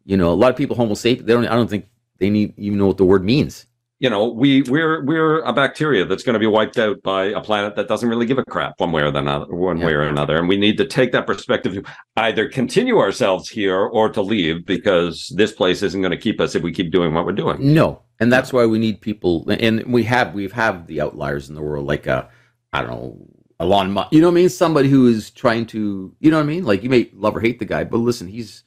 [0.06, 1.28] you know, a lot of people Homo sapiens.
[1.28, 1.46] They don't.
[1.48, 1.88] I don't think
[2.18, 3.66] they need even know what the word means.
[4.00, 7.42] you know, we we're we're a bacteria that's going to be wiped out by a
[7.42, 10.02] planet that doesn't really give a crap one way or the other, one way or
[10.04, 11.84] another, and we need to take that perspective to
[12.16, 16.56] either continue ourselves here or to leave because this place isn't going to keep us
[16.56, 17.58] if we keep doing what we're doing.
[17.74, 19.46] No, and that's why we need people.
[19.50, 22.30] And we have we have the outliers in the world, like a
[22.72, 23.28] I don't know.
[23.60, 24.50] Elon Musk, you know what I mean?
[24.50, 26.64] Somebody who is trying to, you know what I mean?
[26.64, 28.64] Like you may love or hate the guy, but listen, he's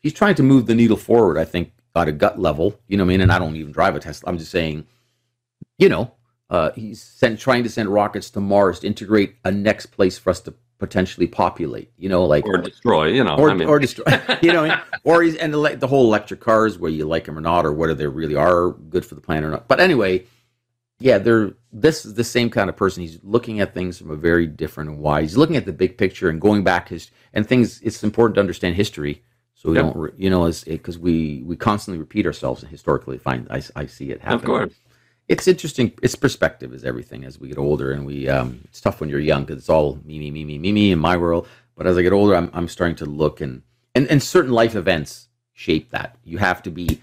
[0.00, 1.38] he's trying to move the needle forward.
[1.38, 3.20] I think at a gut level, you know what I mean?
[3.20, 4.30] And I don't even drive a Tesla.
[4.30, 4.86] I'm just saying,
[5.78, 6.12] you know,
[6.50, 10.30] uh, he's sent, trying to send rockets to Mars to integrate a next place for
[10.30, 11.92] us to potentially populate.
[11.96, 13.06] You know, like or destroy.
[13.06, 14.04] You know, or, I mean, or destroy.
[14.42, 17.40] You know, or he's and the, the whole electric cars, where you like them or
[17.40, 19.68] not, or whether they really are good for the planet or not.
[19.68, 20.24] But anyway,
[21.02, 23.02] yeah, they're this is the same kind of person.
[23.02, 25.22] He's looking at things from a very different and wide.
[25.22, 27.80] He's looking at the big picture and going back his and things.
[27.82, 29.22] It's important to understand history,
[29.54, 29.84] so we Yep.
[29.84, 33.86] don't, re- you know, because we we constantly repeat ourselves and historically find I, I
[33.86, 34.36] see it happen.
[34.38, 34.74] of course.
[35.28, 35.92] It's interesting.
[36.02, 37.24] It's perspective is everything.
[37.24, 39.98] As we get older, and we, um, it's tough when you're young because it's all
[40.04, 41.48] me, me, me, me, me, me in my world.
[41.76, 43.62] But as I get older, I'm, I'm starting to look and,
[43.94, 46.16] and and certain life events shape that.
[46.24, 47.00] You have to be.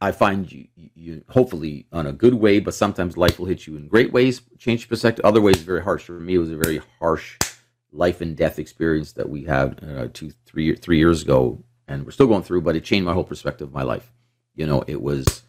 [0.00, 3.76] I find you, you hopefully on a good way, but sometimes life will hit you
[3.76, 5.24] in great ways, change your perspective.
[5.24, 6.04] Other ways, very harsh.
[6.04, 7.36] For me, it was a very harsh
[7.92, 12.10] life and death experience that we had uh, two, three, three years ago, and we're
[12.10, 12.62] still going through.
[12.62, 14.12] But it changed my whole perspective of my life.
[14.54, 15.42] You know, it was,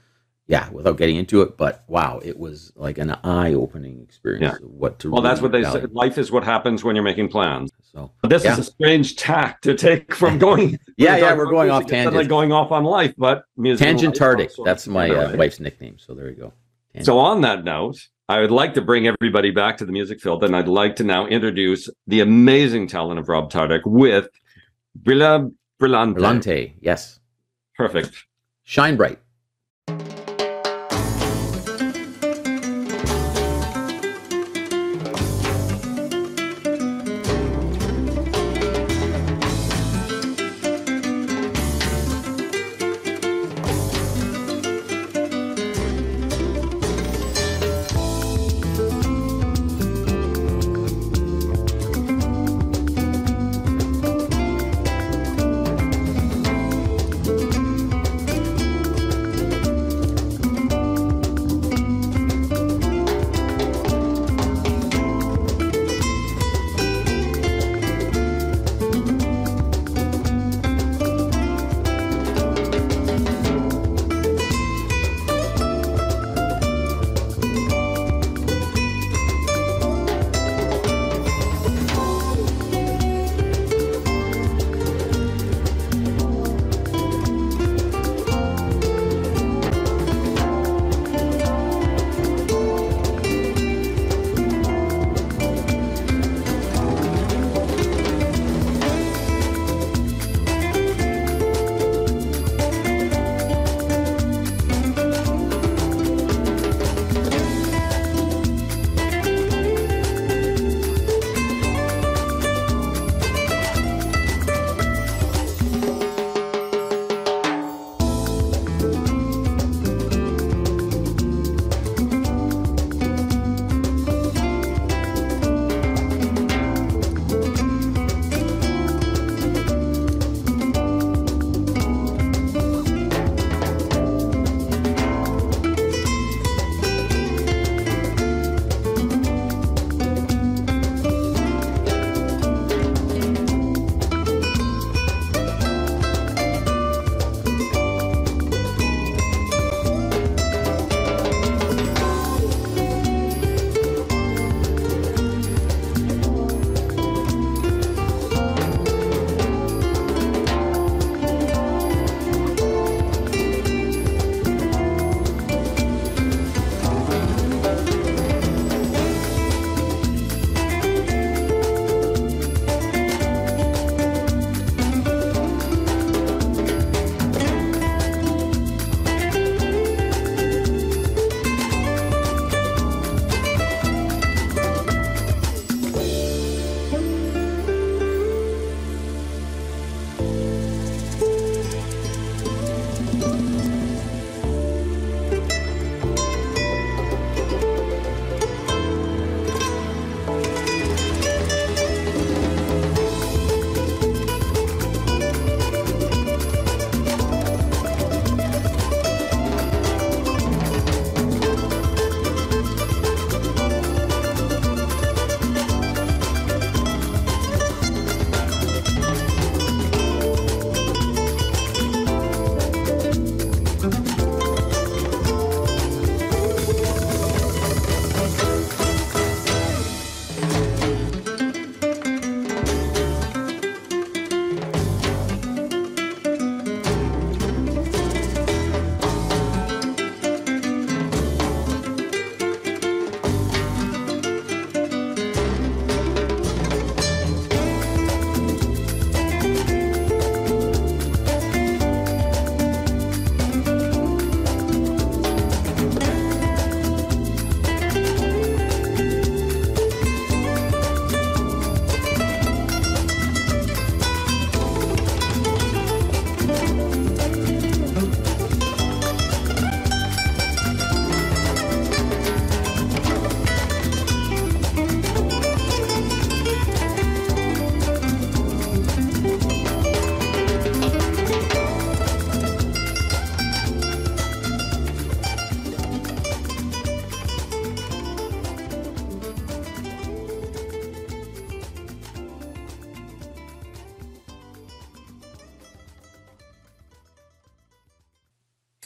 [0.47, 4.57] yeah, without getting into it, but wow, it was like an eye-opening experience.
[4.61, 4.67] Yeah.
[4.67, 5.81] What to Well, that's what they value.
[5.81, 5.87] say.
[5.91, 7.71] Life is what happens when you're making plans.
[7.91, 8.53] So But this Yeah.
[8.53, 10.77] is a strange tack to take from going.
[10.97, 12.27] Yeah, yeah, we're going off tangent.
[12.29, 14.49] going off on life, but tangent and life Tangentardic.
[14.49, 15.97] also That's my uh, wife's nickname.
[15.97, 16.53] So there you go.
[16.93, 17.05] Tangent.
[17.05, 20.43] So on that note, I would like to bring everybody back to the music field,
[20.43, 24.27] and I'd like to now introduce the amazing talent of Rob Tardik with
[25.01, 26.15] Brilla Brillante.
[26.15, 27.19] Brillante, yes.
[27.75, 28.25] Perfect.
[28.65, 29.17] Shine bright.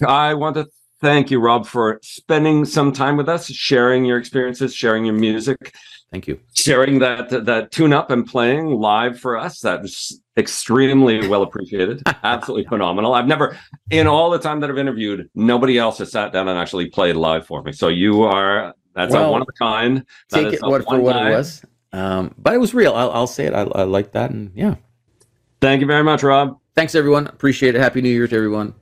[0.06, 0.68] I want to
[1.02, 5.76] thank you, Rob, for spending some time with us, sharing your experiences, sharing your music,
[6.12, 6.40] Thank you.
[6.54, 9.60] sharing that that tune up and playing live for us.
[9.60, 12.04] That's extremely well appreciated.
[12.24, 13.14] Absolutely phenomenal.
[13.14, 13.58] I've never,
[13.90, 17.16] in all the time that I've interviewed, nobody else has sat down and actually played
[17.16, 17.72] live for me.
[17.72, 20.06] So you are that's a Well, one of a kind.
[20.30, 21.64] That Take it what for what it was.
[21.92, 22.94] Um, but it was real.
[22.94, 23.54] I'll, I'll say it.
[23.54, 24.32] I, I like that.
[24.32, 24.76] And yeah.
[25.62, 26.60] Thank you very much, Rob.
[26.76, 27.28] Thanks, everyone.
[27.28, 27.80] Appreciate it.
[27.80, 28.74] Happy New Year to everyone.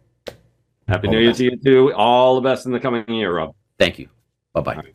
[0.92, 1.94] Happy All New Year to you too.
[1.94, 3.56] All the best in the coming year, Rob.
[3.80, 4.10] Thank you.
[4.54, 4.94] Bye bye.